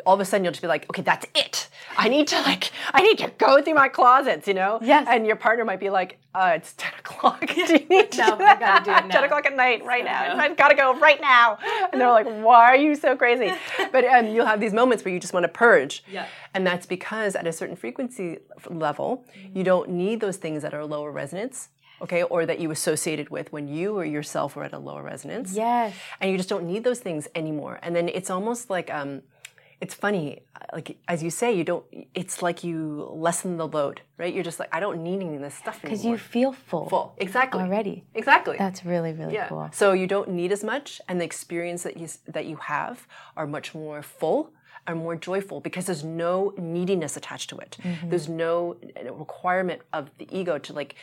All 0.08 0.16
of 0.16 0.20
a 0.22 0.26
sudden, 0.26 0.44
you'll 0.44 0.54
just 0.54 0.64
be 0.64 0.68
like, 0.68 0.90
okay, 0.90 1.04
that's 1.04 1.28
it. 1.36 1.68
I 1.98 2.10
need 2.10 2.28
to 2.30 2.42
like, 2.42 2.72
I 2.94 3.04
need 3.04 3.20
to 3.20 3.30
go 3.38 3.62
through 3.62 3.76
my 3.76 3.90
closets, 3.90 4.48
you 4.48 4.56
know? 4.56 4.80
Yes. 4.82 5.06
And 5.08 5.28
your 5.28 5.36
partner 5.36 5.66
might 5.66 5.80
be 5.80 5.90
like, 5.92 6.19
uh, 6.36 6.52
it's 6.56 6.74
10 6.78 6.92
o'clock. 7.00 7.46
Do 7.56 7.62
you 7.62 7.86
need 7.90 8.12
to 8.12 8.18
No, 8.22 8.38
do 8.38 8.44
I 8.44 8.56
gotta 8.56 8.86
do 8.86 8.92
it 8.92 8.94
that? 8.94 9.12
10 9.12 9.24
o'clock 9.24 9.46
at 9.46 9.56
night, 9.56 9.84
right 9.84 10.04
now. 10.06 10.38
I've 10.38 10.56
got 10.58 10.70
to 10.70 10.76
go 10.76 10.98
right 11.00 11.20
now. 11.20 11.58
And 11.92 12.00
they're 12.00 12.12
like, 12.12 12.28
why 12.28 12.66
are 12.66 12.76
you 12.76 12.96
so 12.96 13.16
crazy? 13.16 13.52
But 13.92 14.06
um, 14.06 14.28
you'll 14.28 14.46
have 14.46 14.60
these 14.60 14.74
moments 14.74 15.04
where 15.04 15.14
you 15.14 15.20
just 15.20 15.34
want 15.34 15.44
to 15.46 15.48
purge. 15.50 16.04
Yeah. 16.12 16.28
And 16.54 16.66
that's 16.68 16.86
because 16.86 17.36
at 17.36 17.48
a 17.48 17.52
certain 17.52 17.76
frequency 17.76 18.38
level, 18.70 19.26
you 19.54 19.64
don't 19.64 19.90
need 19.90 20.20
those 20.20 20.38
things 20.38 20.62
that 20.62 20.74
are 20.76 20.86
lower 20.86 21.12
resonance, 21.12 21.70
okay, 22.02 22.22
or 22.24 22.46
that 22.46 22.60
you 22.60 22.70
associated 22.72 23.30
with 23.30 23.52
when 23.52 23.68
you 23.68 23.98
or 23.98 24.06
yourself 24.06 24.56
were 24.56 24.64
at 24.64 24.74
a 24.74 24.80
lower 24.80 25.02
resonance. 25.02 25.54
Yes. 25.56 25.96
And 26.22 26.30
you 26.30 26.38
just 26.38 26.50
don't 26.50 26.66
need 26.66 26.84
those 26.84 27.00
things 27.00 27.28
anymore. 27.34 27.80
And 27.82 27.96
then 27.96 28.08
it's 28.10 28.30
almost 28.30 28.70
like, 28.70 28.94
um, 28.94 29.24
it's 29.82 29.94
funny, 29.94 30.42
like 30.74 30.98
as 31.08 31.24
you 31.24 31.30
say, 31.30 31.54
you 31.54 31.64
don't. 31.64 31.86
It's 32.14 32.42
like 32.42 32.64
you 32.64 33.10
lessen 33.14 33.58
the 33.58 33.68
load, 33.68 34.02
right? 34.18 34.34
You're 34.34 34.44
just 34.44 34.60
like, 34.60 34.70
I 34.74 34.80
don't 34.80 35.02
need 35.04 35.22
any 35.22 35.36
of 35.36 35.42
this 35.42 35.56
stuff 35.56 35.76
anymore. 35.84 35.90
Because 35.90 36.06
you 36.06 36.18
feel 36.18 36.52
full, 36.52 36.90
full, 36.90 37.16
exactly, 37.18 37.62
already. 37.62 38.04
exactly. 38.14 38.58
That's 38.58 38.86
really, 38.86 39.14
really 39.14 39.34
Yeah. 39.36 39.48
cool. 39.48 39.70
So 39.72 39.94
you 39.94 40.06
don't 40.08 40.30
need 40.32 40.52
as 40.52 40.64
much, 40.64 41.00
and 41.08 41.20
the 41.22 41.26
experience 41.26 41.84
that 41.84 41.98
you 41.98 42.08
that 42.28 42.46
you 42.46 42.58
have 42.58 43.08
are 43.38 43.48
much 43.48 43.74
more 43.74 44.02
full 44.02 44.52
and 44.88 44.98
more 45.00 45.16
joyful 45.16 45.60
because 45.62 45.86
there's 45.86 46.04
no 46.04 46.54
neediness 46.58 47.16
attached 47.16 47.50
to 47.52 47.58
it. 47.60 47.78
Mm-hmm. 47.84 48.10
There's 48.10 48.28
no 48.28 48.78
uh, 48.98 49.14
requirement 49.14 49.82
of 49.94 50.10
the 50.18 50.28
ego 50.32 50.58
to 50.58 50.74
like 50.74 50.96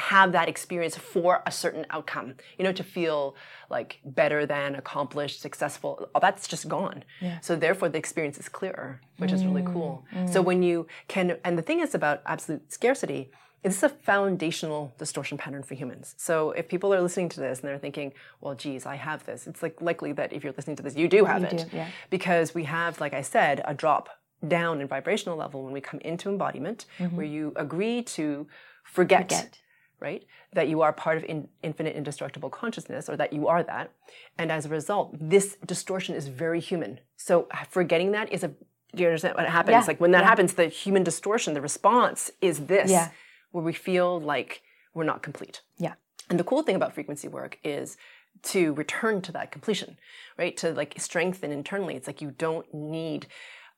have 0.00 0.32
that 0.32 0.48
experience 0.48 0.96
for 0.96 1.42
a 1.46 1.52
certain 1.52 1.84
outcome. 1.90 2.28
You 2.58 2.64
know, 2.64 2.72
to 2.72 2.84
feel 2.96 3.36
like 3.76 3.90
better 4.04 4.40
than, 4.46 4.74
accomplished, 4.74 5.40
successful. 5.40 6.08
All 6.14 6.20
that's 6.20 6.46
just 6.48 6.66
gone. 6.68 7.04
So 7.40 7.56
therefore, 7.56 7.88
the 7.90 7.98
experience 7.98 8.38
is 8.38 8.48
clearer, 8.48 9.00
which 9.18 9.32
is 9.32 9.44
really 9.44 9.62
cool. 9.74 10.04
So 10.32 10.38
when 10.42 10.62
you 10.68 10.86
can, 11.08 11.36
and 11.44 11.54
the 11.58 11.62
thing 11.68 11.80
is 11.80 11.94
about 11.94 12.22
absolute 12.26 12.72
scarcity. 12.72 13.30
Is 13.62 13.82
a 13.82 13.90
foundational 13.90 14.82
distortion 15.02 15.36
pattern 15.36 15.62
for 15.62 15.74
humans. 15.74 16.14
So 16.16 16.52
if 16.52 16.64
people 16.66 16.94
are 16.94 17.02
listening 17.02 17.28
to 17.34 17.40
this 17.40 17.60
and 17.60 17.68
they're 17.68 17.84
thinking, 17.86 18.14
well, 18.40 18.54
geez, 18.54 18.86
I 18.86 18.96
have 19.08 19.20
this, 19.26 19.46
it's 19.46 19.62
like 19.62 19.76
likely 19.82 20.12
that 20.14 20.32
if 20.32 20.42
you're 20.42 20.54
listening 20.56 20.76
to 20.76 20.82
this, 20.82 20.96
you 20.96 21.08
do 21.08 21.26
have 21.26 21.42
You 21.42 21.48
it. 21.48 21.58
do, 21.70 21.76
yeah. 21.76 21.88
Because 22.08 22.54
we 22.54 22.64
have, 22.64 22.92
like 23.04 23.12
I 23.12 23.20
said, 23.20 23.60
a 23.66 23.74
drop 23.74 24.08
down 24.56 24.80
in 24.80 24.86
vibrational 24.88 25.36
level 25.36 25.58
when 25.62 25.74
we 25.74 25.82
come 25.82 26.00
into 26.00 26.30
embodiment, 26.30 26.86
where 27.16 27.26
you 27.36 27.52
agree 27.66 27.98
to 28.16 28.46
forget, 28.82 29.28
Mm-hmm. 29.28 29.36
Forget. 29.36 29.58
Right? 30.00 30.24
That 30.52 30.68
you 30.68 30.82
are 30.82 30.92
part 30.92 31.18
of 31.18 31.24
in, 31.24 31.48
infinite 31.62 31.94
indestructible 31.96 32.50
consciousness, 32.50 33.08
or 33.08 33.16
that 33.16 33.32
you 33.32 33.48
are 33.48 33.62
that. 33.62 33.92
And 34.38 34.50
as 34.50 34.66
a 34.66 34.68
result, 34.68 35.14
this 35.20 35.56
distortion 35.66 36.14
is 36.14 36.28
very 36.28 36.60
human. 36.60 37.00
So 37.16 37.46
uh, 37.50 37.64
forgetting 37.68 38.12
that 38.12 38.32
is 38.32 38.42
a, 38.44 38.48
do 38.48 39.02
you 39.02 39.06
understand 39.06 39.34
what 39.36 39.48
happens? 39.48 39.72
Yeah, 39.74 39.84
Like 39.86 40.00
when 40.00 40.10
that 40.12 40.22
yeah. 40.22 40.28
happens, 40.28 40.54
the 40.54 40.66
human 40.68 41.04
distortion, 41.04 41.54
the 41.54 41.60
response 41.60 42.30
is 42.40 42.66
this, 42.66 42.90
Yeah. 42.90 43.10
where 43.52 43.64
we 43.64 43.72
feel 43.72 44.20
like 44.20 44.62
we're 44.94 45.04
not 45.04 45.22
complete. 45.22 45.60
Yeah. 45.78 45.94
And 46.28 46.38
the 46.40 46.44
cool 46.44 46.62
thing 46.62 46.76
about 46.76 46.94
frequency 46.94 47.28
work 47.28 47.58
is 47.62 47.96
to 48.42 48.72
return 48.74 49.20
to 49.22 49.32
that 49.32 49.50
completion, 49.52 49.98
right? 50.38 50.56
To 50.58 50.72
like 50.72 50.94
strengthen 50.98 51.52
internally. 51.52 51.94
It's 51.94 52.06
like 52.06 52.22
you 52.22 52.30
don't 52.30 52.72
need 52.72 53.26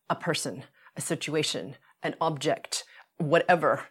a 0.08 0.14
person, 0.14 0.64
a 0.96 1.00
situation, 1.00 1.76
an 2.02 2.14
object, 2.20 2.84
whatever 3.18 3.84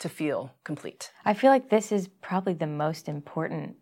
to 0.00 0.08
feel 0.08 0.52
complete. 0.64 1.12
I 1.24 1.34
feel 1.34 1.50
like 1.50 1.70
this 1.70 1.92
is 1.92 2.08
probably 2.20 2.54
the 2.54 2.66
most 2.66 3.08
important. 3.08 3.76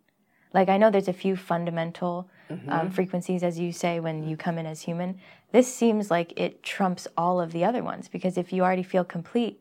Like, 0.52 0.68
I 0.68 0.76
know 0.78 0.90
there's 0.90 1.08
a 1.08 1.12
few 1.12 1.36
fundamental 1.36 2.28
Mm-hmm. 2.50 2.70
um, 2.72 2.90
frequencies, 2.90 3.42
as 3.42 3.58
you 3.58 3.72
say, 3.72 4.00
when 4.00 4.26
you 4.26 4.34
come 4.34 4.56
in 4.56 4.64
as 4.64 4.80
human. 4.80 5.20
This 5.52 5.68
seems 5.72 6.10
like 6.10 6.32
it 6.40 6.62
trumps 6.62 7.06
all 7.14 7.42
of 7.42 7.52
the 7.52 7.62
other 7.62 7.82
ones 7.82 8.08
because 8.08 8.38
if 8.38 8.54
you 8.54 8.62
already 8.62 8.82
feel 8.82 9.04
complete, 9.04 9.60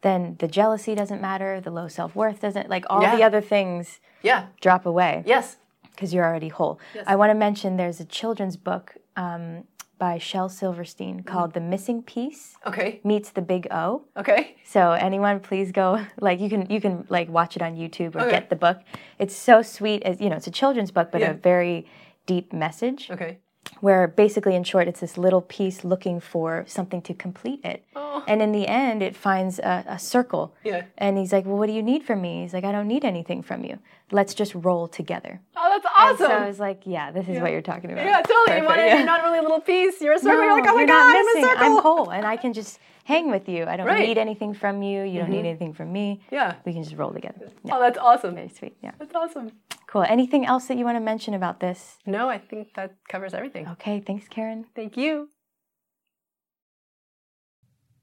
then 0.00 0.34
the 0.40 0.48
jealousy 0.48 0.96
doesn't 0.96 1.20
matter, 1.22 1.60
the 1.60 1.70
low 1.70 1.86
self 1.86 2.16
worth 2.16 2.40
doesn't, 2.40 2.68
like, 2.68 2.86
all 2.90 3.02
Yeah. 3.02 3.14
the 3.16 3.22
other 3.22 3.40
things 3.40 4.00
Yeah. 4.22 4.46
drop 4.60 4.84
away 4.84 5.22
Yes. 5.24 5.58
because 5.92 6.12
you're 6.12 6.24
already 6.24 6.48
whole. 6.48 6.80
I 7.06 7.14
want 7.14 7.30
to 7.30 7.34
mention 7.34 7.76
there's 7.76 8.00
a 8.00 8.04
children's 8.04 8.56
book 8.56 8.96
um, 9.14 9.62
by 10.04 10.18
Shel 10.18 10.48
Silverstein 10.50 11.14
Mm-hmm. 11.16 11.28
called 11.32 11.50
The 11.54 11.60
Missing 11.72 12.02
Piece 12.02 12.44
Okay. 12.70 13.00
Meets 13.04 13.30
the 13.30 13.40
Big 13.52 13.66
O. 13.70 13.84
Okay. 14.22 14.42
So 14.74 14.80
anyone, 15.08 15.40
please 15.40 15.68
go 15.72 15.88
like 16.28 16.38
you 16.44 16.50
can 16.54 16.62
you 16.74 16.80
can 16.84 16.94
like 17.08 17.28
watch 17.38 17.52
it 17.56 17.62
on 17.62 17.72
YouTube 17.82 18.12
or 18.16 18.20
Okay. 18.24 18.30
get 18.36 18.50
the 18.50 18.56
book. 18.66 18.78
It's 19.18 19.34
so 19.48 19.62
sweet 19.62 20.02
as 20.02 20.20
you 20.22 20.28
know 20.30 20.36
it's 20.40 20.46
a 20.54 20.56
children's 20.62 20.90
book, 20.96 21.08
but 21.12 21.20
Yeah. 21.22 21.30
a 21.30 21.34
very 21.52 21.86
deep 22.26 22.52
message. 22.52 23.10
Okay. 23.14 23.38
Where 23.80 24.06
basically, 24.08 24.54
in 24.54 24.64
short, 24.64 24.88
it's 24.88 25.00
this 25.00 25.16
little 25.18 25.40
piece 25.42 25.84
looking 25.84 26.20
for 26.20 26.64
something 26.66 27.02
to 27.02 27.14
complete 27.14 27.60
it, 27.64 27.82
Oh. 27.96 28.22
and 28.26 28.40
in 28.42 28.52
the 28.52 28.66
end, 28.66 29.02
it 29.02 29.14
finds 29.16 29.58
a, 29.58 29.84
a 29.86 29.98
circle. 29.98 30.54
Yeah. 30.64 30.82
And 30.98 31.18
he's 31.18 31.32
like, 31.32 31.44
"Well, 31.46 31.56
what 31.58 31.66
do 31.66 31.72
you 31.72 31.82
need 31.82 32.02
from 32.04 32.20
me?" 32.22 32.42
He's 32.42 32.52
like, 32.54 32.64
"I 32.64 32.72
don't 32.72 32.88
need 32.88 33.04
anything 33.04 33.42
from 33.42 33.64
you. 33.64 33.78
Let's 34.10 34.32
just 34.34 34.54
roll 34.54 34.86
together." 34.88 35.40
Oh, 35.56 35.68
that's 35.70 35.86
And 35.86 36.14
awesome. 36.14 36.26
so 36.26 36.44
I 36.44 36.46
was 36.46 36.58
like, 36.60 36.82
"Yeah, 36.84 37.10
this 37.10 37.26
is 37.28 37.40
what 37.40 37.50
you're 37.52 37.62
talking 37.62 37.90
about." 37.92 38.06
yeah, 38.06 38.20
totally. 38.22 38.56
You 38.58 38.62
Perfect, 38.62 38.66
want 38.66 38.80
to, 38.80 38.86
yeah. 38.86 38.96
you're 38.98 39.06
not 39.06 39.22
really 39.24 39.38
a 39.38 39.42
little 39.42 39.60
piece. 39.60 40.00
You're 40.00 40.14
a 40.14 40.18
circle. 40.18 40.42
you're 40.44 40.52
like, 40.52 40.68
oh 40.68 40.74
my 40.74 40.86
God, 40.86 41.16
I'm 41.16 41.28
a 41.36 41.40
circle. 41.48 41.64
I'm 41.76 41.82
whole, 41.82 42.10
and 42.10 42.24
I 42.26 42.36
can 42.36 42.52
just 42.52 42.78
hang 43.04 43.30
with 43.30 43.48
you. 43.48 43.64
I 43.64 43.76
don't 43.76 43.86
Right. 43.86 43.98
Mm-hmm. 44.00 44.08
need 44.08 44.18
anything 44.18 44.54
from 44.54 44.82
you. 44.82 45.02
You 45.04 45.20
don't 45.20 45.30
need 45.30 45.46
anything 45.46 45.72
from 45.74 45.92
me. 45.92 46.22
Yeah. 46.30 46.56
We 46.64 46.72
can 46.72 46.82
just 46.82 46.96
roll 46.96 47.12
together. 47.12 47.50
Yeah, 47.64 47.76
Oh, 47.76 47.80
that's 47.80 47.98
awesome. 47.98 48.34
very 48.34 48.48
sweet. 48.48 48.76
Yeah, 48.82 48.92
That's 48.98 49.14
awesome. 49.14 49.52
cool. 49.86 50.02
Anything 50.02 50.44
else 50.46 50.66
that 50.66 50.76
you 50.78 50.84
want 50.84 50.96
to 50.96 51.00
mention 51.00 51.34
about 51.34 51.60
this? 51.60 51.98
No, 52.06 52.28
I 52.28 52.38
think 52.38 52.74
that 52.74 52.96
covers 53.08 53.32
everything. 53.34 53.68
Okay, 53.68 54.00
thanks, 54.00 54.26
Karen. 54.28 54.66
Thank 54.74 54.96
you. 54.96 55.28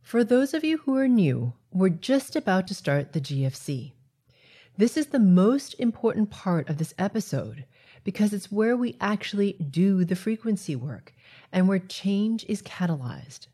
For 0.02 0.24
those 0.24 0.54
of 0.54 0.64
you 0.64 0.80
who 0.80 0.96
are 0.98 1.08
new, 1.08 1.54
we're 1.72 1.90
just 1.90 2.36
about 2.36 2.68
to 2.68 2.74
start 2.74 3.14
the 3.14 3.22
GFC. 3.22 3.94
This 4.78 4.98
is 4.98 5.08
the 5.08 5.20
most 5.20 5.76
important 5.80 6.30
part 6.32 6.70
of 6.70 6.78
this 6.78 6.94
episode 6.98 7.66
because 8.04 8.34
it's 8.34 8.52
where 8.52 8.76
we 8.76 8.98
actually 9.00 9.54
do 9.54 10.04
the 10.04 10.16
frequency 10.16 10.76
work 10.76 11.14
and 11.52 11.68
where 11.68 11.80
change 11.80 12.46
is 12.50 12.62
catalyzed. 12.64 13.48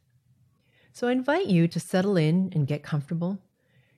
So 0.98 1.08
I 1.08 1.12
invite 1.12 1.46
you 1.46 1.68
to 1.68 1.80
settle 1.80 2.18
in 2.18 2.52
and 2.56 2.66
get 2.66 2.82
comfortable. 2.82 3.38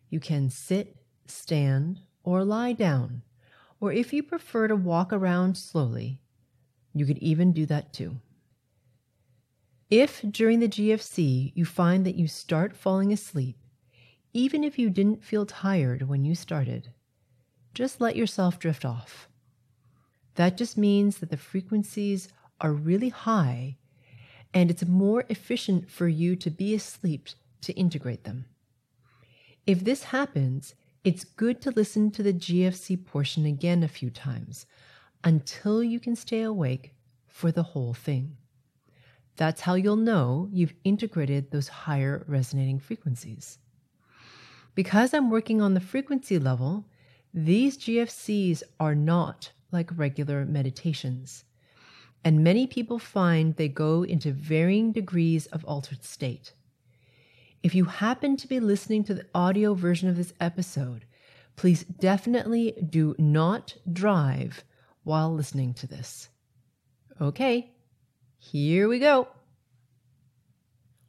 You 0.09 0.19
can 0.19 0.49
sit, 0.49 0.97
stand, 1.27 2.01
or 2.25 2.43
lie 2.43 2.73
down, 2.73 3.21
or 3.79 3.93
if 3.93 4.11
you 4.11 4.21
prefer 4.21 4.67
to 4.67 4.75
walk 4.75 5.13
around 5.13 5.55
slowly, 5.55 6.19
you 6.93 7.05
could 7.05 7.17
even 7.19 7.53
do 7.53 7.65
that 7.67 7.93
too. 7.93 8.17
If 9.89 10.21
during 10.29 10.59
the 10.59 10.67
GFC 10.67 11.53
you 11.55 11.63
find 11.63 12.05
that 12.05 12.15
you 12.17 12.27
start 12.27 12.75
falling 12.75 13.13
asleep, 13.13 13.55
even 14.33 14.65
if 14.65 14.77
you 14.77 14.89
didn't 14.89 15.23
feel 15.23 15.45
tired 15.45 16.01
when 16.01 16.25
you 16.25 16.35
started, 16.35 16.89
just 17.73 18.01
let 18.01 18.17
yourself 18.17 18.59
drift 18.59 18.83
off. 18.83 19.29
That 20.35 20.57
just 20.57 20.77
means 20.77 21.19
that 21.19 21.29
the 21.29 21.37
frequencies 21.37 22.27
are 22.59 22.73
really 22.73 23.07
high 23.07 23.77
and 24.53 24.71
it's 24.71 24.85
more 24.85 25.25
efficient 25.29 25.89
for 25.89 26.07
you 26.07 26.35
to 26.35 26.49
be 26.49 26.73
asleep 26.73 27.29
to 27.61 27.73
integrate 27.73 28.23
them. 28.23 28.45
If 29.65 29.83
this 29.83 30.03
happens, 30.05 30.73
it's 31.03 31.23
good 31.23 31.61
to 31.61 31.71
listen 31.71 32.11
to 32.11 32.23
the 32.23 32.33
GFC 32.33 33.05
portion 33.05 33.45
again 33.45 33.83
a 33.83 33.87
few 33.87 34.09
times 34.09 34.65
until 35.23 35.83
you 35.83 35.99
can 35.99 36.15
stay 36.15 36.41
awake 36.41 36.93
for 37.27 37.51
the 37.51 37.63
whole 37.63 37.93
thing. 37.93 38.37
That's 39.37 39.61
how 39.61 39.75
you'll 39.75 39.95
know 39.95 40.49
you've 40.51 40.73
integrated 40.83 41.51
those 41.51 41.69
higher 41.69 42.25
resonating 42.27 42.79
frequencies. 42.79 43.59
Because 44.75 45.13
I'm 45.13 45.29
working 45.29 45.61
on 45.61 45.73
the 45.73 45.79
frequency 45.79 46.39
level, 46.39 46.85
these 47.33 47.77
GFCs 47.77 48.63
are 48.79 48.95
not 48.95 49.51
like 49.71 49.97
regular 49.97 50.45
meditations. 50.45 51.45
And 52.23 52.43
many 52.43 52.67
people 52.67 52.99
find 52.99 53.55
they 53.55 53.69
go 53.69 54.03
into 54.03 54.31
varying 54.31 54.91
degrees 54.91 55.45
of 55.47 55.63
altered 55.65 56.03
state. 56.03 56.53
If 57.63 57.75
you 57.75 57.85
happen 57.85 58.37
to 58.37 58.47
be 58.47 58.59
listening 58.59 59.03
to 59.05 59.13
the 59.13 59.25
audio 59.33 59.73
version 59.73 60.09
of 60.09 60.17
this 60.17 60.33
episode, 60.39 61.05
please 61.55 61.83
definitely 61.83 62.73
do 62.89 63.15
not 63.17 63.75
drive 63.91 64.63
while 65.03 65.33
listening 65.33 65.73
to 65.75 65.87
this. 65.87 66.29
Okay, 67.19 67.71
here 68.37 68.87
we 68.87 68.99
go. 68.99 69.27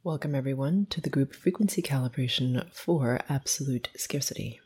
Welcome, 0.03 0.33
everyone, 0.33 0.87
to 0.89 0.99
the 0.99 1.09
group 1.09 1.33
frequency 1.33 1.81
calibration 1.81 2.69
for 2.73 3.19
absolute 3.29 3.89
scarcity. 3.95 4.59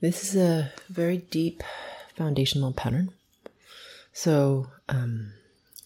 This 0.00 0.24
is 0.24 0.36
a 0.36 0.72
very 0.88 1.18
deep 1.18 1.62
foundational 2.16 2.72
pattern. 2.72 3.12
So, 4.12 4.68
um, 4.88 5.32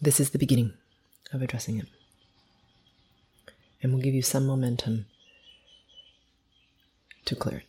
this 0.00 0.18
is 0.18 0.30
the 0.30 0.38
beginning 0.38 0.72
of 1.32 1.42
addressing 1.42 1.78
it. 1.78 1.86
And 3.82 3.92
we'll 3.92 4.02
give 4.02 4.14
you 4.14 4.22
some 4.22 4.46
momentum 4.46 5.06
to 7.24 7.36
clear 7.36 7.58
it. 7.58 7.66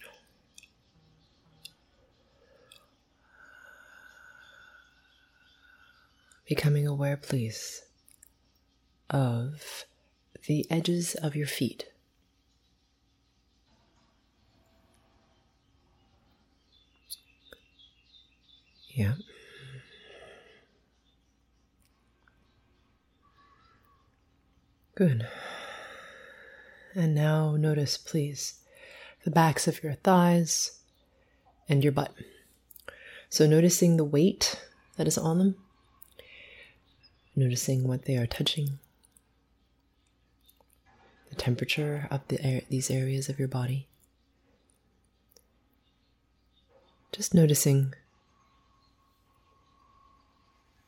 Becoming 6.47 6.87
aware, 6.87 7.17
please, 7.17 7.83
of 9.09 9.85
the 10.47 10.65
edges 10.71 11.13
of 11.15 11.35
your 11.35 11.47
feet. 11.47 11.91
Yeah. 18.89 19.15
Good. 24.97 25.27
And 26.95 27.13
now 27.13 27.55
notice, 27.55 27.97
please, 27.97 28.55
the 29.23 29.29
backs 29.29 29.67
of 29.67 29.83
your 29.83 29.93
thighs 29.93 30.79
and 31.69 31.83
your 31.83 31.91
butt. 31.91 32.15
So, 33.29 33.45
noticing 33.45 33.97
the 33.97 34.03
weight 34.03 34.59
that 34.95 35.05
is 35.07 35.15
on 35.15 35.37
them, 35.37 35.55
noticing 37.35 37.87
what 37.87 38.05
they 38.05 38.17
are 38.17 38.25
touching, 38.25 38.79
the 41.29 41.35
temperature 41.35 42.07
of 42.09 42.27
the 42.29 42.43
air, 42.43 42.61
these 42.67 42.89
areas 42.89 43.29
of 43.29 43.37
your 43.37 43.47
body. 43.47 43.87
Just 47.11 47.35
noticing 47.35 47.93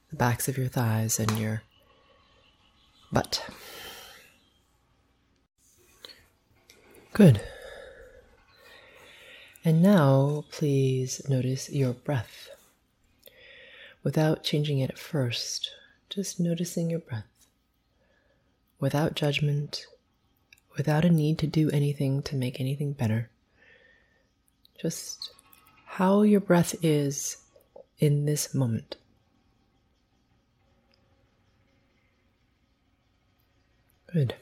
the 0.10 0.16
backs 0.16 0.48
of 0.48 0.58
your 0.58 0.68
thighs 0.68 1.20
and 1.20 1.38
your 1.38 1.62
butt. 3.12 3.48
Good. 7.14 7.42
And 9.66 9.82
now, 9.82 10.46
please 10.52 11.28
notice 11.28 11.70
your 11.70 11.94
breath. 11.94 12.50
Without 14.04 14.44
changing 14.44 14.80
it 14.80 14.90
at 14.90 14.98
first, 14.98 15.72
just 16.10 16.40
noticing 16.40 16.90
your 16.90 17.00
breath. 17.00 17.26
Without 18.80 19.16
judgment, 19.16 19.86
without 20.78 21.04
a 21.04 21.10
need 21.10 21.38
to 21.40 21.48
do 21.48 21.70
anything 21.72 22.22
to 22.24 22.36
make 22.36 22.62
anything 22.62 22.94
better. 22.94 23.30
Just 24.82 25.32
how 25.86 26.22
your 26.22 26.40
breath 26.40 26.76
is 26.82 27.38
in 28.00 28.26
this 28.26 28.54
moment. 28.54 28.96
Good. 34.14 34.36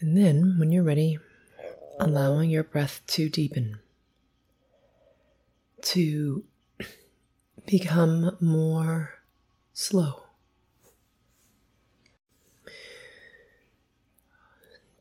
And 0.00 0.16
then, 0.16 0.56
when 0.58 0.70
you're 0.70 0.84
ready, 0.84 1.18
allowing 1.98 2.50
your 2.50 2.62
breath 2.62 3.02
to 3.08 3.28
deepen, 3.28 3.80
to 5.82 6.44
become 7.66 8.36
more 8.40 9.14
slow, 9.72 10.22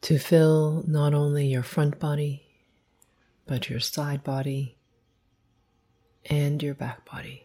to 0.02 0.18
fill 0.18 0.84
not 0.88 1.14
only 1.14 1.46
your 1.46 1.64
front 1.64 2.00
body, 2.00 2.44
but 3.46 3.70
your 3.70 3.80
side 3.80 4.24
body 4.24 4.78
and 6.26 6.64
your 6.64 6.74
back 6.74 7.06
body. 7.10 7.44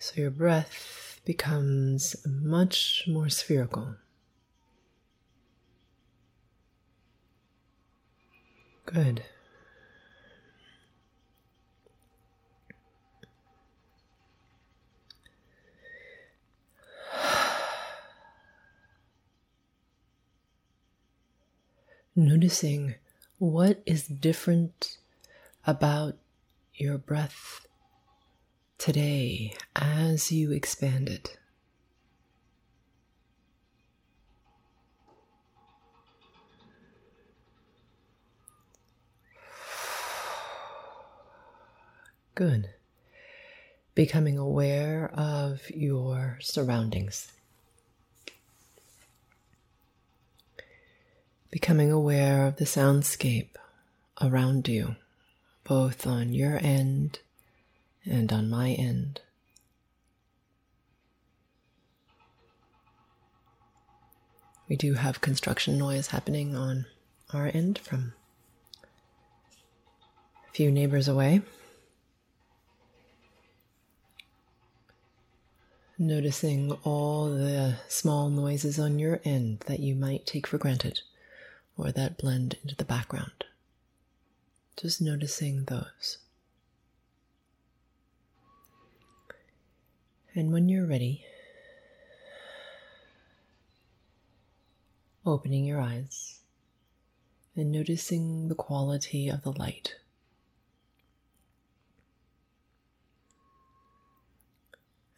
So 0.00 0.20
your 0.20 0.30
breath 0.30 1.20
becomes 1.24 2.16
much 2.26 3.04
more 3.06 3.28
spherical. 3.28 3.96
Good. 8.92 9.22
Noticing 22.16 22.96
what 23.38 23.80
is 23.86 24.08
different 24.08 24.98
about 25.64 26.16
your 26.74 26.98
breath 26.98 27.64
today 28.76 29.54
as 29.76 30.32
you 30.32 30.50
expand 30.50 31.08
it. 31.08 31.39
Good. 42.40 42.70
Becoming 43.94 44.38
aware 44.38 45.10
of 45.12 45.68
your 45.68 46.38
surroundings. 46.40 47.30
Becoming 51.50 51.92
aware 51.92 52.46
of 52.46 52.56
the 52.56 52.64
soundscape 52.64 53.56
around 54.22 54.68
you, 54.68 54.96
both 55.64 56.06
on 56.06 56.32
your 56.32 56.58
end 56.62 57.18
and 58.06 58.32
on 58.32 58.48
my 58.48 58.70
end. 58.70 59.20
We 64.66 64.76
do 64.76 64.94
have 64.94 65.20
construction 65.20 65.76
noise 65.76 66.06
happening 66.06 66.56
on 66.56 66.86
our 67.34 67.50
end 67.52 67.78
from 67.80 68.14
a 70.48 70.52
few 70.54 70.70
neighbors 70.70 71.06
away. 71.06 71.42
Noticing 76.02 76.72
all 76.82 77.26
the 77.26 77.76
small 77.86 78.30
noises 78.30 78.78
on 78.78 78.98
your 78.98 79.20
end 79.22 79.60
that 79.66 79.80
you 79.80 79.94
might 79.94 80.24
take 80.24 80.46
for 80.46 80.56
granted 80.56 81.02
or 81.76 81.92
that 81.92 82.16
blend 82.16 82.56
into 82.62 82.74
the 82.74 82.86
background. 82.86 83.44
Just 84.78 85.02
noticing 85.02 85.64
those. 85.64 86.16
And 90.34 90.50
when 90.54 90.70
you're 90.70 90.86
ready, 90.86 91.26
opening 95.26 95.66
your 95.66 95.82
eyes 95.82 96.40
and 97.54 97.70
noticing 97.70 98.48
the 98.48 98.54
quality 98.54 99.28
of 99.28 99.42
the 99.42 99.52
light. 99.52 99.96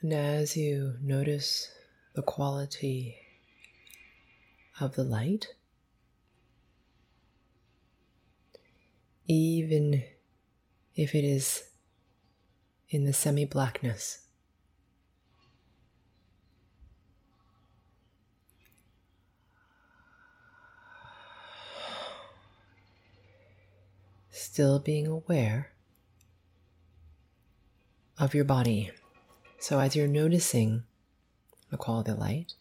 And 0.03 0.13
as 0.13 0.57
you 0.57 0.97
notice 1.01 1.71
the 2.15 2.23
quality 2.23 3.19
of 4.81 4.97
the 4.97 5.05
light, 5.05 5.55
even 9.29 10.03
if 10.97 11.15
it 11.15 11.25
is 11.25 11.63
in 12.91 13.05
the 13.05 13.13
semi 13.13 13.45
blackness. 13.45 14.27
Still 24.31 24.81
being 24.81 25.07
aware 25.07 25.71
of 28.19 28.35
your 28.35 28.45
body. 28.45 28.91
So, 29.63 29.79
as 29.79 29.95
you're 29.95 30.09
noticing 30.09 30.83
the 31.71 31.77
quality 31.77 32.11
of 32.11 32.19
light, 32.19 32.55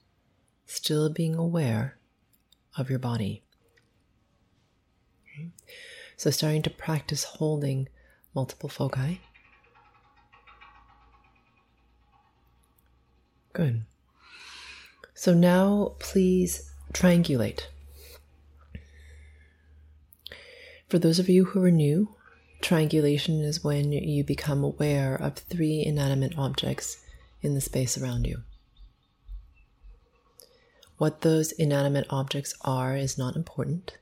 still 0.67 1.09
being 1.09 1.33
aware 1.33 1.97
of 2.77 2.91
your 2.91 2.99
body. 2.99 3.41
So, 6.15 6.29
starting 6.29 6.61
to 6.61 6.69
practice 6.69 7.23
holding 7.23 7.89
multiple 8.35 8.69
foci. 8.69 9.19
Good. 13.53 13.81
So 15.15 15.33
now 15.33 15.95
please 15.97 16.71
triangulate. 16.93 17.61
For 20.87 20.99
those 20.99 21.17
of 21.17 21.27
you 21.27 21.45
who 21.45 21.63
are 21.63 21.71
new, 21.71 22.13
triangulation 22.61 23.41
is 23.41 23.63
when 23.63 23.91
you 23.91 24.23
become 24.23 24.63
aware 24.63 25.15
of 25.15 25.35
three 25.35 25.83
inanimate 25.85 26.37
objects 26.37 27.03
in 27.41 27.55
the 27.55 27.61
space 27.61 27.97
around 27.97 28.25
you. 28.27 28.43
What 30.97 31.21
those 31.21 31.51
inanimate 31.53 32.05
objects 32.09 32.53
are 32.61 32.95
is 32.95 33.17
not 33.17 33.35
important. 33.35 33.97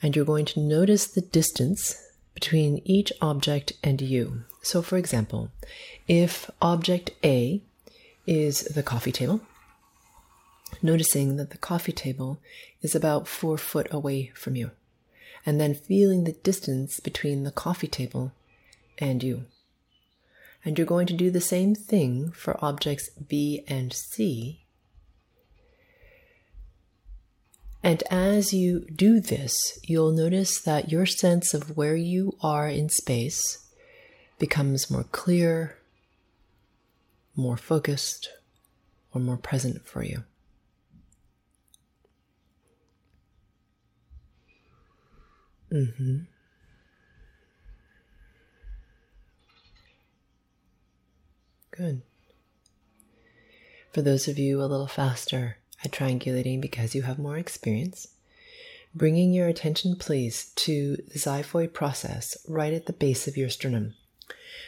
And 0.00 0.14
you're 0.14 0.24
going 0.24 0.44
to 0.46 0.60
notice 0.60 1.06
the 1.06 1.20
distance 1.20 2.00
between 2.34 2.82
each 2.84 3.12
object 3.20 3.72
and 3.82 4.00
you. 4.00 4.44
So, 4.62 4.80
for 4.82 4.96
example, 4.96 5.50
if 6.06 6.50
object 6.60 7.10
A 7.24 7.62
is 8.26 8.60
the 8.60 8.82
coffee 8.82 9.12
table, 9.12 9.40
noticing 10.80 11.36
that 11.36 11.50
the 11.50 11.58
coffee 11.58 11.92
table 11.92 12.38
is 12.80 12.94
about 12.94 13.28
four 13.28 13.58
foot 13.58 13.88
away 13.90 14.32
from 14.34 14.54
you, 14.56 14.70
and 15.44 15.60
then 15.60 15.74
feeling 15.74 16.24
the 16.24 16.32
distance 16.32 17.00
between 17.00 17.44
the 17.44 17.50
coffee 17.50 17.88
table 17.88 18.32
and 18.98 19.22
you. 19.22 19.44
And 20.64 20.78
you're 20.78 20.86
going 20.86 21.06
to 21.08 21.12
do 21.14 21.30
the 21.30 21.40
same 21.40 21.74
thing 21.74 22.30
for 22.30 22.62
objects 22.64 23.10
B 23.10 23.64
and 23.66 23.92
C. 23.92 24.60
And 27.82 28.04
as 28.10 28.54
you 28.54 28.86
do 28.94 29.18
this, 29.18 29.80
you'll 29.82 30.12
notice 30.12 30.60
that 30.60 30.92
your 30.92 31.04
sense 31.04 31.52
of 31.52 31.76
where 31.76 31.96
you 31.96 32.36
are 32.40 32.68
in 32.68 32.88
space 32.88 33.66
becomes 34.38 34.88
more 34.88 35.04
clear, 35.04 35.78
more 37.34 37.56
focused, 37.56 38.30
or 39.12 39.20
more 39.20 39.36
present 39.36 39.84
for 39.84 40.04
you. 40.04 40.22
Mm-hmm. 45.72 46.18
Good. 51.70 52.02
For 53.92 54.02
those 54.02 54.28
of 54.28 54.38
you 54.38 54.60
a 54.60 54.66
little 54.66 54.86
faster 54.86 55.56
at 55.82 55.90
triangulating 55.90 56.60
because 56.60 56.94
you 56.94 57.02
have 57.02 57.18
more 57.18 57.38
experience, 57.38 58.08
bringing 58.94 59.32
your 59.32 59.48
attention, 59.48 59.96
please, 59.96 60.52
to 60.56 60.96
the 60.96 61.18
xiphoid 61.18 61.72
process 61.72 62.36
right 62.46 62.74
at 62.74 62.84
the 62.84 62.92
base 62.92 63.26
of 63.26 63.38
your 63.38 63.48
sternum. 63.48 63.94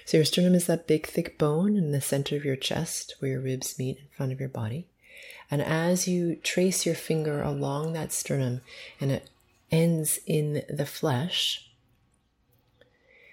So, 0.07 0.17
your 0.19 0.25
sternum 0.25 0.55
is 0.55 0.67
that 0.67 0.87
big, 0.87 1.07
thick 1.07 1.38
bone 1.38 1.77
in 1.77 1.93
the 1.93 2.01
center 2.01 2.37
of 2.37 2.45
your 2.45 2.57
chest 2.57 3.14
where 3.19 3.33
your 3.33 3.40
ribs 3.40 3.79
meet 3.79 3.99
in 3.99 4.05
front 4.17 4.33
of 4.33 4.40
your 4.40 4.49
body. 4.49 4.88
And 5.51 5.61
as 5.62 6.09
you 6.09 6.37
trace 6.37 6.87
your 6.87 6.95
finger 6.95 7.43
along 7.43 7.93
that 7.93 8.12
sternum 8.12 8.62
and 9.01 9.12
it 9.12 9.29
ends 9.75 10.21
in 10.25 10.63
the 10.69 10.87
flesh, 10.87 11.69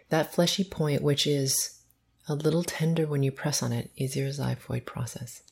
that 0.09 0.33
fleshy 0.33 0.63
point, 0.63 1.03
which 1.03 1.27
is 1.27 1.79
a 2.27 2.33
little 2.33 2.63
tender 2.63 3.05
when 3.05 3.21
you 3.21 3.31
press 3.31 3.61
on 3.61 3.71
it, 3.71 3.91
is 3.95 4.15
your 4.15 4.29
xiphoid 4.29 4.85
process. 4.85 5.43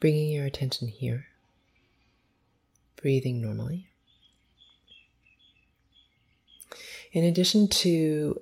Bringing 0.00 0.30
your 0.30 0.46
attention 0.46 0.88
here, 0.88 1.26
breathing 2.96 3.42
normally. 3.42 3.88
In 7.12 7.24
addition 7.24 7.68
to 7.68 8.40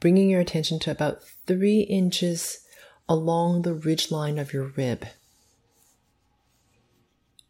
bringing 0.00 0.30
your 0.30 0.40
attention 0.40 0.78
to 0.80 0.90
about 0.90 1.22
three 1.46 1.80
inches 1.80 2.60
along 3.08 3.62
the 3.62 3.74
ridge 3.74 4.10
line 4.10 4.38
of 4.38 4.52
your 4.52 4.72
rib, 4.76 5.06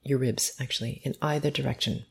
your 0.02 0.18
ribs 0.18 0.52
actually, 0.61 1.00
in 1.04 1.14
either 1.20 1.50
direction, 1.50 2.04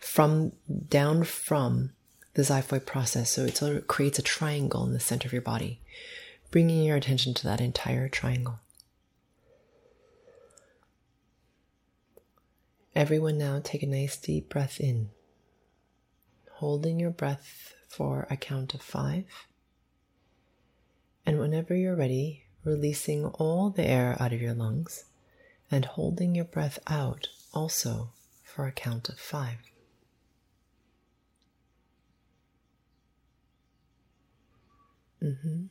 from 0.00 0.52
down 0.88 1.24
from 1.24 1.90
the 2.34 2.42
xiphoid 2.42 2.86
process. 2.86 3.30
So 3.30 3.44
it 3.44 3.86
creates 3.86 4.18
a 4.18 4.22
triangle 4.22 4.84
in 4.84 4.92
the 4.92 5.00
center 5.00 5.28
of 5.28 5.32
your 5.32 5.42
body, 5.42 5.80
bringing 6.50 6.84
your 6.84 6.96
attention 6.96 7.34
to 7.34 7.44
that 7.44 7.60
entire 7.60 8.08
triangle. 8.08 8.60
Everyone 12.94 13.38
now 13.38 13.60
take 13.62 13.82
a 13.82 13.86
nice 13.86 14.16
deep 14.16 14.48
breath 14.48 14.80
in, 14.80 15.10
holding 16.54 17.00
your 17.00 17.10
breath 17.10 17.74
for 17.88 18.26
a 18.30 18.36
count 18.36 18.74
of 18.74 18.82
five. 18.82 19.24
And 21.26 21.38
whenever 21.38 21.74
you're 21.74 21.96
ready, 21.96 22.44
releasing 22.64 23.26
all 23.26 23.70
the 23.70 23.86
air 23.86 24.16
out 24.20 24.32
of 24.32 24.42
your 24.42 24.54
lungs 24.54 25.04
and 25.70 25.84
holding 25.84 26.34
your 26.34 26.44
breath 26.44 26.78
out 26.86 27.28
also 27.52 28.10
for 28.42 28.66
a 28.66 28.72
count 28.72 29.08
of 29.08 29.18
five. 29.18 29.58
Mm-hmm. 35.22 35.64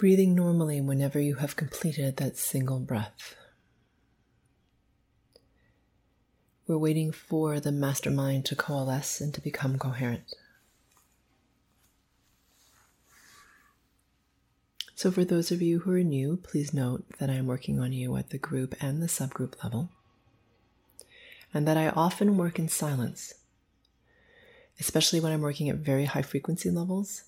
breathing 0.00 0.34
normally 0.34 0.80
whenever 0.80 1.20
you 1.20 1.34
have 1.34 1.56
completed 1.56 2.16
that 2.16 2.34
single 2.34 2.78
breath. 2.80 3.34
We're 6.70 6.78
waiting 6.78 7.10
for 7.10 7.58
the 7.58 7.72
mastermind 7.72 8.44
to 8.44 8.54
coalesce 8.54 9.20
and 9.20 9.34
to 9.34 9.40
become 9.40 9.76
coherent. 9.76 10.36
So, 14.94 15.10
for 15.10 15.24
those 15.24 15.50
of 15.50 15.60
you 15.60 15.80
who 15.80 15.90
are 15.90 16.04
new, 16.04 16.36
please 16.36 16.72
note 16.72 17.02
that 17.18 17.28
I 17.28 17.34
am 17.34 17.48
working 17.48 17.80
on 17.80 17.92
you 17.92 18.16
at 18.16 18.30
the 18.30 18.38
group 18.38 18.76
and 18.80 19.02
the 19.02 19.08
subgroup 19.08 19.60
level, 19.64 19.88
and 21.52 21.66
that 21.66 21.76
I 21.76 21.88
often 21.88 22.36
work 22.36 22.60
in 22.60 22.68
silence, 22.68 23.34
especially 24.78 25.18
when 25.18 25.32
I'm 25.32 25.40
working 25.40 25.68
at 25.68 25.76
very 25.78 26.04
high 26.04 26.22
frequency 26.22 26.70
levels 26.70 27.24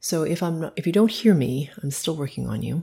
so 0.00 0.22
if 0.22 0.42
I'm 0.42 0.60
not, 0.60 0.74
if 0.76 0.86
you 0.86 0.92
don't 0.92 1.10
hear 1.10 1.34
me, 1.34 1.70
I'm 1.82 1.90
still 1.90 2.14
working 2.14 2.46
on 2.46 2.62
you. 2.62 2.82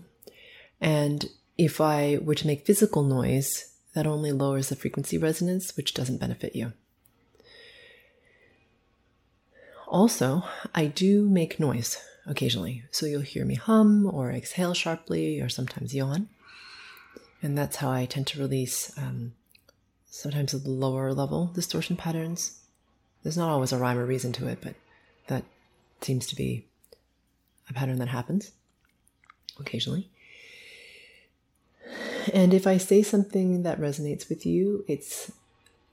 And 0.81 1.29
if 1.55 1.79
I 1.79 2.17
were 2.21 2.35
to 2.35 2.47
make 2.47 2.65
physical 2.65 3.03
noise, 3.03 3.74
that 3.95 4.05
only 4.05 4.31
lowers 4.31 4.69
the 4.69 4.75
frequency 4.75 5.17
resonance, 5.17 5.75
which 5.75 5.93
doesn't 5.93 6.19
benefit 6.19 6.55
you. 6.55 6.73
Also, 9.87 10.43
I 10.73 10.87
do 10.87 11.27
make 11.27 11.59
noise 11.59 11.97
occasionally. 12.27 12.83
So 12.91 13.05
you'll 13.05 13.21
hear 13.21 13.45
me 13.45 13.55
hum 13.55 14.05
or 14.05 14.31
exhale 14.31 14.73
sharply 14.73 15.39
or 15.39 15.47
sometimes 15.47 15.95
yawn. 15.95 16.27
And 17.41 17.57
that's 17.57 17.77
how 17.77 17.89
I 17.89 18.05
tend 18.05 18.27
to 18.27 18.39
release 18.39 18.91
um, 18.97 19.33
sometimes 20.09 20.53
lower 20.53 21.13
level 21.13 21.51
distortion 21.53 21.95
patterns. 21.95 22.59
There's 23.23 23.37
not 23.37 23.49
always 23.49 23.71
a 23.71 23.77
rhyme 23.77 23.97
or 23.97 24.05
reason 24.05 24.33
to 24.33 24.47
it, 24.47 24.59
but 24.61 24.75
that 25.27 25.45
seems 26.01 26.27
to 26.27 26.35
be 26.35 26.65
a 27.69 27.73
pattern 27.73 27.99
that 27.99 28.09
happens 28.09 28.51
occasionally. 29.57 30.09
And 32.33 32.53
if 32.53 32.65
I 32.65 32.77
say 32.77 33.03
something 33.03 33.63
that 33.63 33.79
resonates 33.79 34.29
with 34.29 34.45
you, 34.45 34.83
it's 34.87 35.31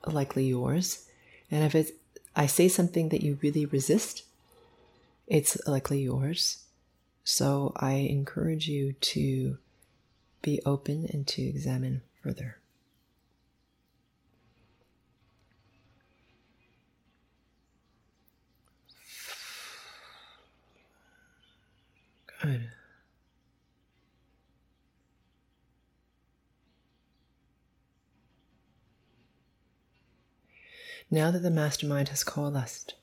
likely 0.06 0.46
yours. 0.46 1.06
And 1.50 1.64
if 1.64 1.74
it's, 1.74 1.92
I 2.34 2.46
say 2.46 2.68
something 2.68 3.10
that 3.10 3.22
you 3.22 3.38
really 3.42 3.66
resist, 3.66 4.24
it's 5.26 5.56
likely 5.66 6.02
yours. 6.02 6.64
So 7.24 7.72
I 7.76 7.92
encourage 7.94 8.68
you 8.68 8.92
to 8.92 9.58
be 10.40 10.60
open 10.66 11.06
and 11.12 11.26
to 11.28 11.42
examine 11.42 12.02
further. 12.22 12.58
Good. 22.42 22.70
Now 31.14 31.31
that 31.31 31.40
the 31.40 31.51
mastermind 31.51 32.09
has 32.09 32.25
coalesced, 32.25 32.94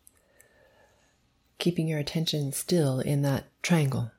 keeping 1.60 1.88
your 1.88 2.00
attention 2.00 2.52
still 2.54 3.00
in 3.00 3.22
that 3.22 3.45
triangle 3.62 4.10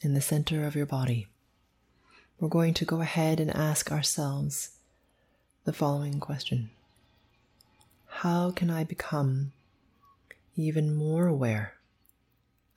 in 0.00 0.14
the 0.14 0.20
center 0.20 0.64
of 0.64 0.76
your 0.76 0.86
body, 0.86 1.26
we're 2.38 2.48
going 2.48 2.72
to 2.74 2.84
go 2.84 3.00
ahead 3.00 3.40
and 3.40 3.50
ask 3.50 3.90
ourselves 3.90 4.76
the 5.64 5.72
following 5.72 6.20
question 6.20 6.70
How 8.06 8.52
can 8.52 8.70
I 8.70 8.84
become 8.84 9.50
even 10.54 10.94
more 10.94 11.26
aware 11.26 11.74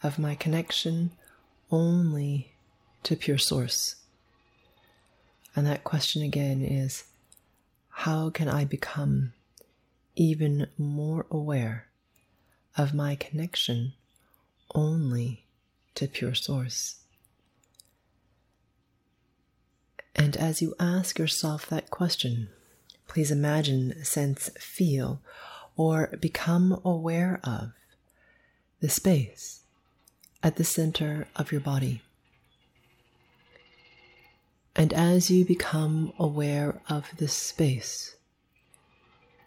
of 0.01 0.17
my 0.17 0.34
connection 0.34 1.12
only 1.69 2.54
to 3.04 3.15
pure 3.15 3.38
source? 3.38 3.97
And 5.56 5.67
that 5.67 5.84
question 5.84 6.23
again 6.23 6.63
is 6.63 7.04
How 7.89 8.32
can 8.32 8.49
I 8.49 8.65
become 8.65 9.34
even 10.15 10.67
more 10.78 11.25
aware 11.30 11.88
of 12.78 12.93
my 12.93 13.15
connection 13.15 13.93
only 14.73 15.45
to 15.95 16.08
pure 16.08 16.36
source. 16.36 16.97
And 20.15 20.38
as 20.38 20.62
you 20.62 20.75
ask 20.80 21.19
yourself 21.19 21.67
that 21.67 21.89
question, 21.89 22.49
please 23.08 23.32
imagine, 23.32 24.04
sense, 24.04 24.49
feel, 24.60 25.21
or 25.75 26.10
become 26.19 26.80
aware 26.86 27.39
of 27.43 27.73
the 28.80 28.89
space 28.89 29.62
at 30.41 30.56
the 30.56 30.63
center 30.63 31.28
of 31.36 31.51
your 31.51 31.62
body. 31.62 32.01
And 34.75 34.93
as 34.93 35.32
you 35.32 35.45
become 35.45 36.13
aware 36.19 36.82
of 36.89 37.10
this 37.17 37.34
space, 37.34 38.15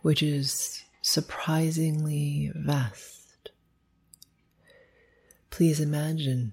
which 0.02 0.22
is 0.22 0.84
surprisingly 1.02 2.52
vast. 2.54 3.50
Please 5.50 5.80
imagine 5.80 6.52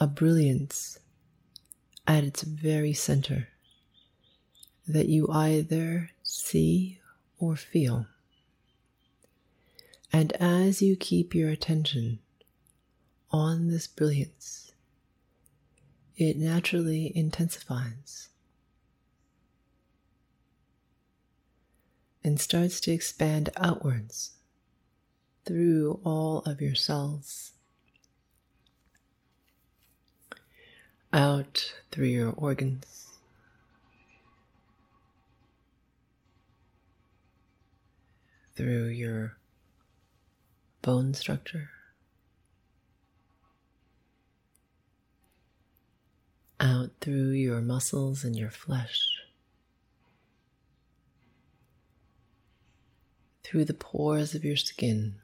a 0.00 0.06
brilliance 0.06 0.98
at 2.06 2.24
its 2.24 2.42
very 2.42 2.92
center 2.92 3.48
that 4.86 5.08
you 5.08 5.28
either 5.30 6.10
see 6.22 7.00
or 7.38 7.56
feel. 7.56 8.06
And 10.12 10.32
as 10.34 10.80
you 10.80 10.96
keep 10.96 11.34
your 11.34 11.50
attention 11.50 12.20
on 13.30 13.68
this 13.68 13.86
brilliance, 13.86 14.72
it 16.16 16.38
naturally 16.38 17.12
intensifies. 17.14 18.28
And 22.28 22.38
starts 22.38 22.78
to 22.78 22.92
expand 22.92 23.48
outwards 23.56 24.32
through 25.46 25.98
all 26.04 26.40
of 26.40 26.60
your 26.60 26.74
cells, 26.74 27.52
out 31.10 31.72
through 31.90 32.04
your 32.08 32.34
organs. 32.36 33.06
Through 38.56 38.88
your 38.88 39.38
bone 40.82 41.14
structure, 41.14 41.70
out 46.60 46.90
through 47.00 47.30
your 47.30 47.62
muscles 47.62 48.22
and 48.22 48.36
your 48.36 48.50
flesh. 48.50 49.17
Through 53.48 53.64
the 53.64 53.72
pores 53.72 54.34
of 54.34 54.44
your 54.44 54.58
skin 54.58 55.14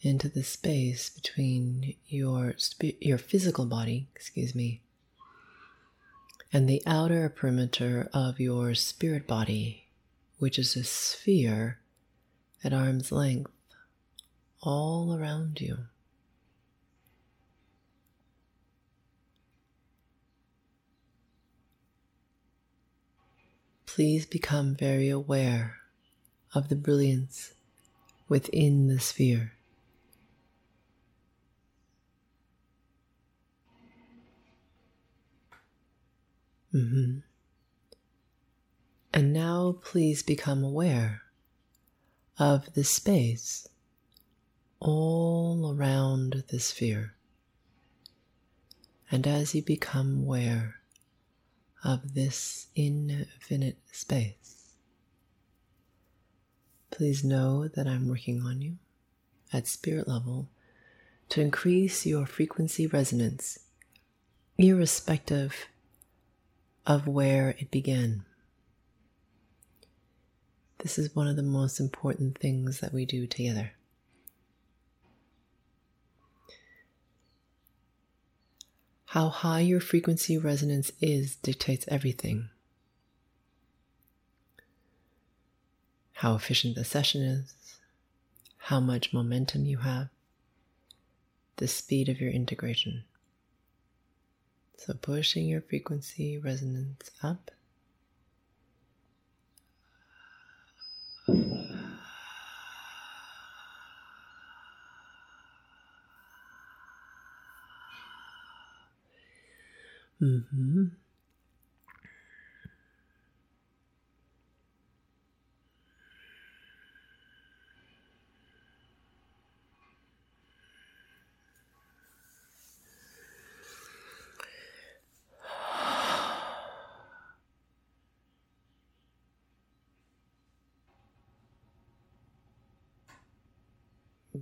into 0.00 0.28
the 0.28 0.42
space 0.42 1.08
between 1.08 1.94
your 2.08 2.56
your 3.00 3.18
physical 3.18 3.66
body, 3.66 4.08
excuse 4.16 4.52
me, 4.52 4.80
and 6.52 6.68
the 6.68 6.82
outer 6.84 7.28
perimeter 7.28 8.10
of 8.12 8.40
your 8.40 8.74
spirit 8.74 9.28
body, 9.28 9.86
which 10.38 10.58
is 10.58 10.74
a 10.74 10.82
sphere 10.82 11.78
at 12.64 12.72
arm's 12.72 13.12
length 13.12 13.52
all 14.60 15.16
around 15.16 15.60
you. 15.60 15.78
Please 23.86 24.26
become 24.26 24.74
very 24.74 25.08
aware 25.08 25.81
of 26.54 26.68
the 26.68 26.76
brilliance 26.76 27.54
within 28.28 28.88
the 28.88 29.00
sphere. 29.00 29.52
Mm-hmm. 36.74 37.18
And 39.14 39.32
now 39.32 39.76
please 39.82 40.22
become 40.22 40.64
aware 40.64 41.22
of 42.38 42.72
the 42.72 42.84
space 42.84 43.68
all 44.80 45.76
around 45.76 46.44
the 46.48 46.58
sphere. 46.58 47.14
And 49.10 49.26
as 49.26 49.54
you 49.54 49.62
become 49.62 50.20
aware 50.20 50.76
of 51.84 52.14
this 52.14 52.68
infinite 52.74 53.76
space, 53.92 54.61
Please 56.92 57.24
know 57.24 57.68
that 57.68 57.86
I'm 57.86 58.06
working 58.06 58.42
on 58.42 58.60
you 58.60 58.76
at 59.50 59.66
spirit 59.66 60.06
level 60.06 60.50
to 61.30 61.40
increase 61.40 62.04
your 62.04 62.26
frequency 62.26 62.86
resonance, 62.86 63.58
irrespective 64.58 65.68
of 66.86 67.08
where 67.08 67.56
it 67.58 67.70
began. 67.70 68.26
This 70.80 70.98
is 70.98 71.16
one 71.16 71.26
of 71.26 71.36
the 71.36 71.42
most 71.42 71.80
important 71.80 72.36
things 72.36 72.80
that 72.80 72.92
we 72.92 73.06
do 73.06 73.26
together. 73.26 73.72
How 79.06 79.30
high 79.30 79.60
your 79.60 79.80
frequency 79.80 80.36
resonance 80.36 80.92
is 81.00 81.36
dictates 81.36 81.86
everything. 81.88 82.50
How 86.22 86.36
efficient 86.36 86.76
the 86.76 86.84
session 86.84 87.20
is, 87.20 87.52
how 88.56 88.78
much 88.78 89.12
momentum 89.12 89.66
you 89.66 89.78
have, 89.78 90.08
the 91.56 91.66
speed 91.66 92.08
of 92.08 92.20
your 92.20 92.30
integration. 92.30 93.02
So, 94.76 94.94
pushing 94.94 95.46
your 95.46 95.62
frequency 95.62 96.38
resonance 96.38 97.10
up. 97.24 97.50
Mm-hmm. 110.20 110.84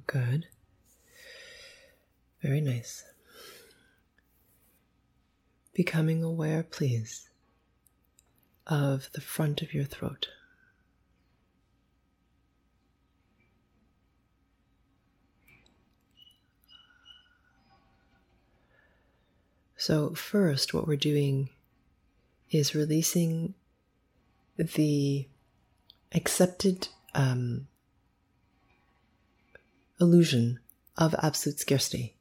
Good. 0.07 0.47
Very 2.43 2.61
nice. 2.61 3.05
Becoming 5.75 6.23
aware, 6.23 6.63
please, 6.63 7.29
of 8.67 9.09
the 9.13 9.21
front 9.21 9.63
of 9.63 9.75
your 9.75 9.85
throat. 9.85 10.29
So, 19.77 20.15
first, 20.15 20.75
what 20.75 20.87
we're 20.87 20.97
doing 20.97 21.49
is 22.51 22.75
releasing 22.75 23.55
the 24.59 25.27
accepted 26.13 26.89
um, 27.15 27.67
illusion 30.01 30.59
of 30.97 31.15
absolute 31.23 31.59
scarcity. 31.59 32.17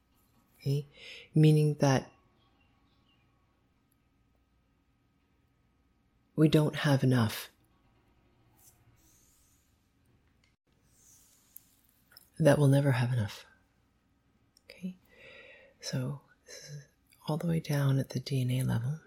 Okay? 0.60 0.88
Meaning 1.34 1.78
that 1.80 2.10
we 6.36 6.48
don't 6.48 6.76
have 6.78 7.04
enough. 7.04 7.50
That 12.40 12.58
we'll 12.58 12.68
never 12.68 12.94
have 12.94 13.12
enough. 13.12 13.46
Okay? 14.70 14.96
So, 15.82 16.22
this 16.46 16.56
is 16.56 16.84
all 17.28 17.38
the 17.38 17.48
way 17.48 17.60
down 17.60 18.00
at 18.00 18.10
the 18.10 18.20
DNA 18.20 18.66
level. 18.66 19.00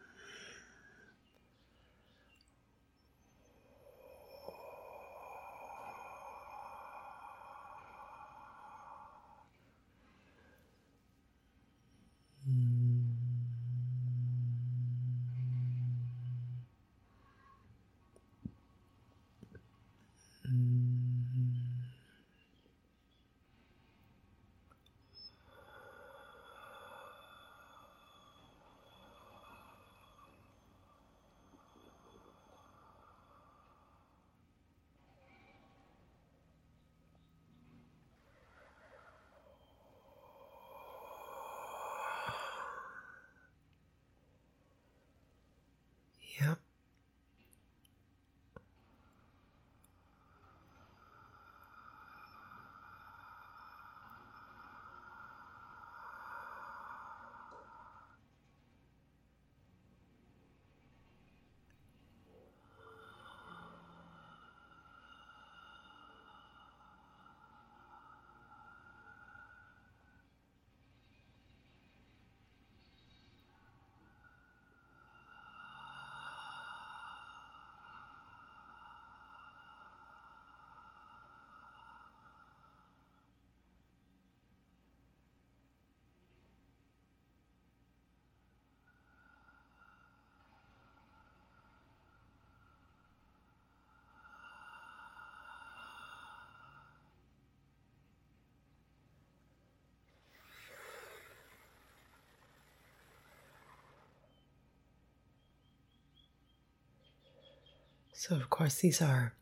So, 108.22 108.36
of 108.36 108.48
course, 108.50 108.76
these 108.76 109.02
are 109.02 109.34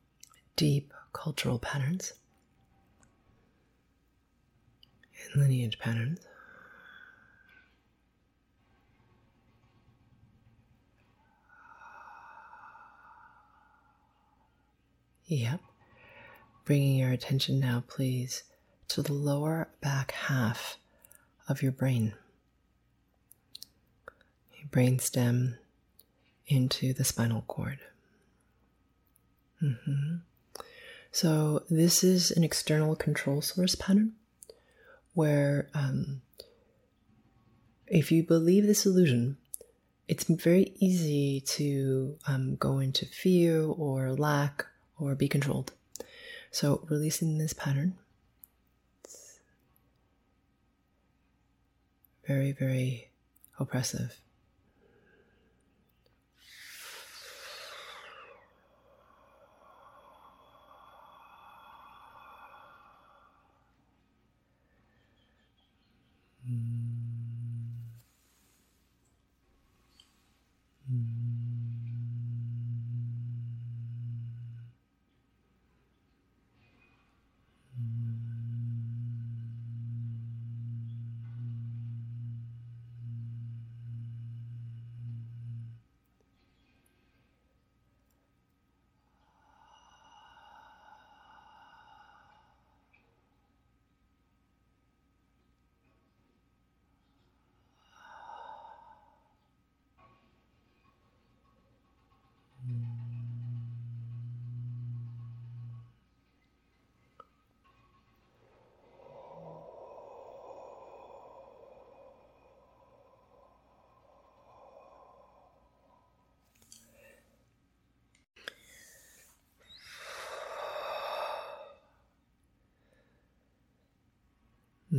deep 0.56 0.94
cultural 1.12 1.58
patterns 1.58 2.14
and 5.22 5.42
lineage 5.42 5.78
patterns. 5.78 6.20
Yep. 15.26 15.60
Bringing 16.64 16.96
your 16.96 17.10
attention 17.10 17.60
now, 17.60 17.84
please, 17.86 18.44
to 18.88 19.02
the 19.02 19.12
lower 19.12 19.68
back 19.82 20.12
half 20.12 20.78
of 21.50 21.62
your 21.62 21.72
brain. 21.72 22.14
Your 24.56 24.68
brain 24.70 24.98
stem 24.98 25.58
into 26.46 26.94
the 26.94 27.04
spinal 27.04 27.44
cord. 27.46 27.80
Mm-hmm. 29.62 30.16
So, 31.12 31.64
this 31.68 32.04
is 32.04 32.30
an 32.30 32.44
external 32.44 32.94
control 32.96 33.42
source 33.42 33.74
pattern 33.74 34.12
where, 35.14 35.68
um, 35.74 36.22
if 37.86 38.12
you 38.12 38.22
believe 38.22 38.66
this 38.66 38.86
illusion, 38.86 39.36
it's 40.06 40.24
very 40.24 40.72
easy 40.78 41.40
to 41.40 42.16
um, 42.26 42.56
go 42.56 42.78
into 42.78 43.06
fear 43.06 43.64
or 43.64 44.12
lack 44.12 44.66
or 44.98 45.14
be 45.14 45.28
controlled. 45.28 45.72
So, 46.52 46.86
releasing 46.88 47.38
this 47.38 47.52
pattern, 47.52 47.96
very, 52.26 52.52
very 52.52 53.10
oppressive. 53.58 54.20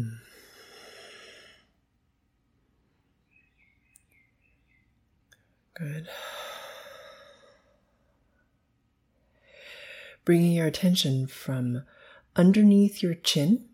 Hmm. 0.01 0.15
Good. 5.73 6.07
Bringing 10.23 10.51
your 10.51 10.67
attention 10.67 11.25
from 11.25 11.83
underneath 12.35 13.01
your 13.01 13.15
chin, 13.15 13.65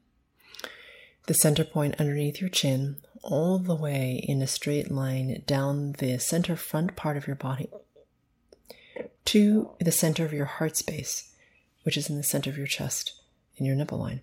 the 1.26 1.34
center 1.34 1.66
point 1.66 2.00
underneath 2.00 2.40
your 2.40 2.50
chin, 2.50 2.98
all 3.22 3.60
the 3.60 3.76
way 3.76 4.24
in 4.26 4.42
a 4.42 4.48
straight 4.48 4.90
line 4.90 5.44
down 5.46 5.94
the 5.98 6.18
center 6.18 6.56
front 6.56 6.96
part 6.96 7.18
of 7.18 7.28
your 7.28 7.36
body 7.36 7.70
to 9.26 9.72
the 9.80 9.92
center 9.92 10.24
of 10.24 10.32
your 10.32 10.46
heart 10.46 10.78
space, 10.78 11.36
which 11.84 11.98
is 11.98 12.10
in 12.10 12.16
the 12.16 12.24
center 12.24 12.50
of 12.50 12.58
your 12.58 12.68
chest, 12.68 13.22
in 13.58 13.66
your 13.66 13.76
nipple 13.76 14.00
line. 14.00 14.22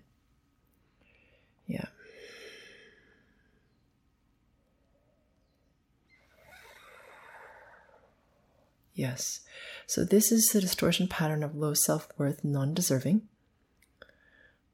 yes. 9.05 9.41
So 9.87 10.03
this 10.03 10.31
is 10.31 10.47
the 10.47 10.61
distortion 10.61 11.07
pattern 11.07 11.43
of 11.43 11.55
low 11.55 11.73
self-worth, 11.73 12.43
non-deserving. 12.43 13.21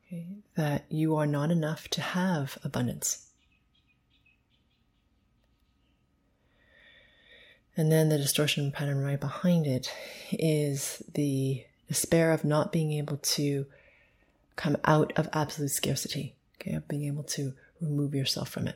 Okay, 0.07 0.27
that 0.55 0.85
you 0.89 1.15
are 1.15 1.27
not 1.27 1.51
enough 1.51 1.87
to 1.89 2.01
have 2.01 2.57
abundance. 2.63 3.27
And 7.77 7.91
then 7.91 8.09
the 8.09 8.17
distortion 8.17 8.71
pattern 8.71 9.01
right 9.01 9.19
behind 9.19 9.65
it 9.65 9.91
is 10.31 11.01
the 11.13 11.63
despair 11.87 12.31
of 12.31 12.43
not 12.43 12.71
being 12.71 12.91
able 12.91 13.17
to 13.17 13.65
come 14.57 14.77
out 14.83 15.13
of 15.15 15.29
absolute 15.31 15.71
scarcity, 15.71 16.35
okay, 16.59 16.75
of 16.75 16.87
being 16.87 17.05
able 17.05 17.23
to 17.23 17.53
remove 17.79 18.13
yourself 18.13 18.49
from 18.49 18.67
it. 18.67 18.75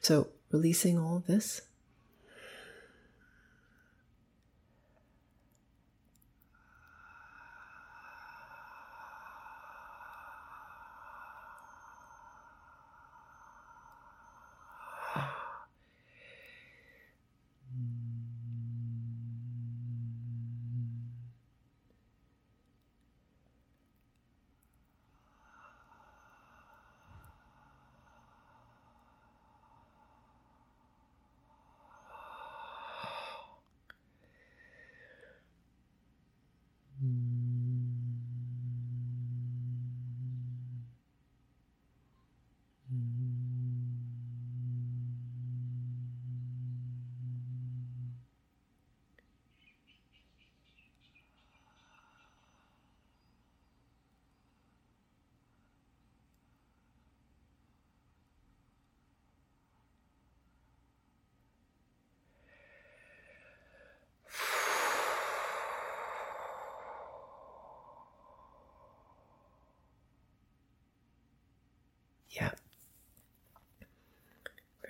So, 0.00 0.28
releasing 0.52 0.98
all 0.98 1.24
this, 1.26 1.62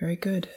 Very 0.07 0.15
good. 0.15 0.47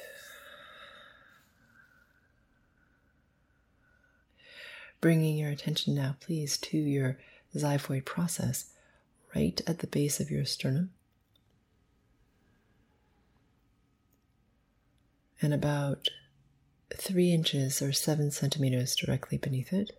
Bringing 5.01 5.37
your 5.37 5.51
attention 5.51 5.97
now, 5.97 6.15
please, 6.21 6.57
to 6.59 6.79
your 6.79 7.19
xiphoid 7.57 8.05
process 8.05 8.67
right 9.35 9.61
at 9.67 9.81
the 9.81 9.89
base 9.89 10.21
of 10.21 10.31
your 10.31 10.45
sternum. 10.45 10.91
And 15.43 15.53
about 15.53 16.07
three 16.95 17.33
inches 17.33 17.83
or 17.83 17.93
seven 17.93 18.31
centimeters 18.31 18.95
directly 18.95 19.37
beneath 19.37 19.73
it, 19.73 19.99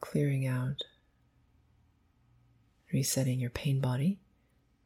clearing 0.00 0.46
out, 0.46 0.84
resetting 2.94 3.40
your 3.40 3.50
pain 3.50 3.78
body 3.78 4.20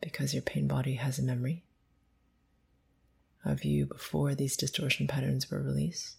because 0.00 0.34
your 0.34 0.42
pain 0.42 0.66
body 0.66 0.94
has 0.94 1.20
a 1.20 1.22
memory 1.22 1.62
of 3.44 3.64
you 3.64 3.86
before 3.86 4.34
these 4.34 4.56
distortion 4.56 5.06
patterns 5.06 5.50
were 5.50 5.60
released. 5.60 6.16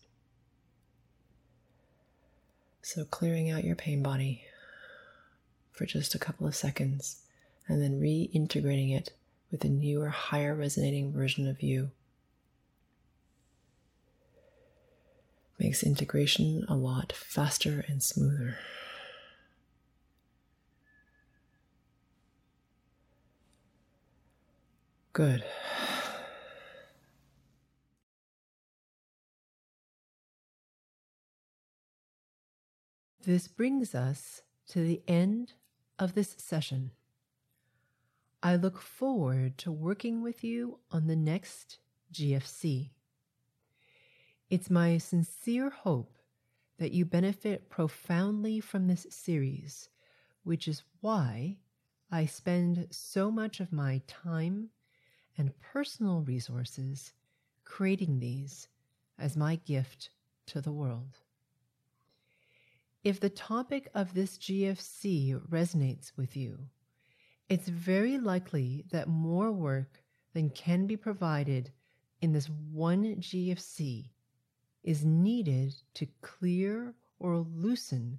So, 2.82 3.04
clearing 3.04 3.50
out 3.50 3.64
your 3.64 3.76
pain 3.76 4.04
body 4.04 4.44
for 5.72 5.86
just 5.86 6.14
a 6.14 6.20
couple 6.20 6.46
of 6.48 6.56
seconds 6.56 7.24
and 7.68 7.82
then 7.82 8.00
reintegrating 8.00 8.96
it 8.96 9.12
with 9.52 9.64
a 9.64 9.70
newer, 9.70 10.10
higher 10.10 10.54
resonating 10.54 11.12
version 11.12 11.48
of 11.48 11.62
you 11.62 11.92
makes 15.60 15.84
integration 15.84 16.66
a 16.68 16.76
lot 16.76 17.12
faster 17.12 17.86
and 17.88 18.04
smoother. 18.04 18.58
Good. 25.14 25.44
This 33.26 33.48
brings 33.48 33.96
us 33.96 34.44
to 34.68 34.84
the 34.84 35.02
end 35.08 35.54
of 35.98 36.14
this 36.14 36.36
session. 36.38 36.92
I 38.44 38.56
look 38.56 38.80
forward 38.80 39.58
to 39.60 39.72
working 39.72 40.22
with 40.22 40.44
you 40.44 40.78
on 40.92 41.08
the 41.08 41.16
next 41.16 41.80
GFC. 42.14 42.92
It's 44.52 44.70
my 44.70 45.00
sincere 45.00 45.72
hope 45.72 46.20
that 46.78 46.92
you 46.92 47.04
benefit 47.04 47.68
profoundly 47.68 48.60
from 48.60 48.86
this 48.86 49.08
series, 49.10 49.90
which 50.44 50.68
is 50.68 50.84
why 51.02 51.58
I 52.12 52.28
spend 52.28 52.90
so 52.92 53.32
much 53.32 53.60
of 53.60 53.74
my 53.74 54.04
time 54.06 54.70
and 55.36 55.60
personal 55.60 56.22
resources 56.22 57.12
creating 57.64 58.20
these 58.20 58.68
as 59.18 59.36
my 59.36 59.56
gift 59.56 60.12
to 60.46 60.62
the 60.62 60.72
world. 60.72 61.25
If 63.06 63.20
the 63.20 63.30
topic 63.30 63.88
of 63.94 64.16
this 64.16 64.40
GFC 64.40 65.40
resonates 65.48 66.12
with 66.18 66.36
you, 66.36 66.58
it's 67.48 67.68
very 67.68 68.18
likely 68.18 68.84
that 68.90 69.08
more 69.08 69.52
work 69.52 70.02
than 70.34 70.50
can 70.50 70.88
be 70.88 70.98
provided 70.98 71.72
in 72.20 72.32
this 72.32 72.50
one 72.50 73.18
GFC 73.18 74.10
is 74.82 75.06
needed 75.06 75.76
to 75.94 76.08
clear 76.24 76.96
or 77.20 77.38
loosen 77.38 78.18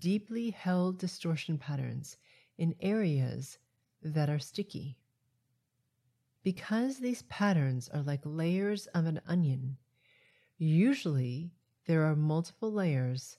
deeply 0.00 0.50
held 0.50 0.98
distortion 0.98 1.56
patterns 1.56 2.16
in 2.58 2.74
areas 2.80 3.58
that 4.02 4.28
are 4.28 4.40
sticky. 4.40 4.98
Because 6.42 6.98
these 6.98 7.22
patterns 7.28 7.88
are 7.90 8.02
like 8.02 8.22
layers 8.24 8.88
of 8.88 9.06
an 9.06 9.20
onion, 9.28 9.76
usually 10.58 11.52
there 11.86 12.02
are 12.02 12.16
multiple 12.16 12.72
layers 12.72 13.38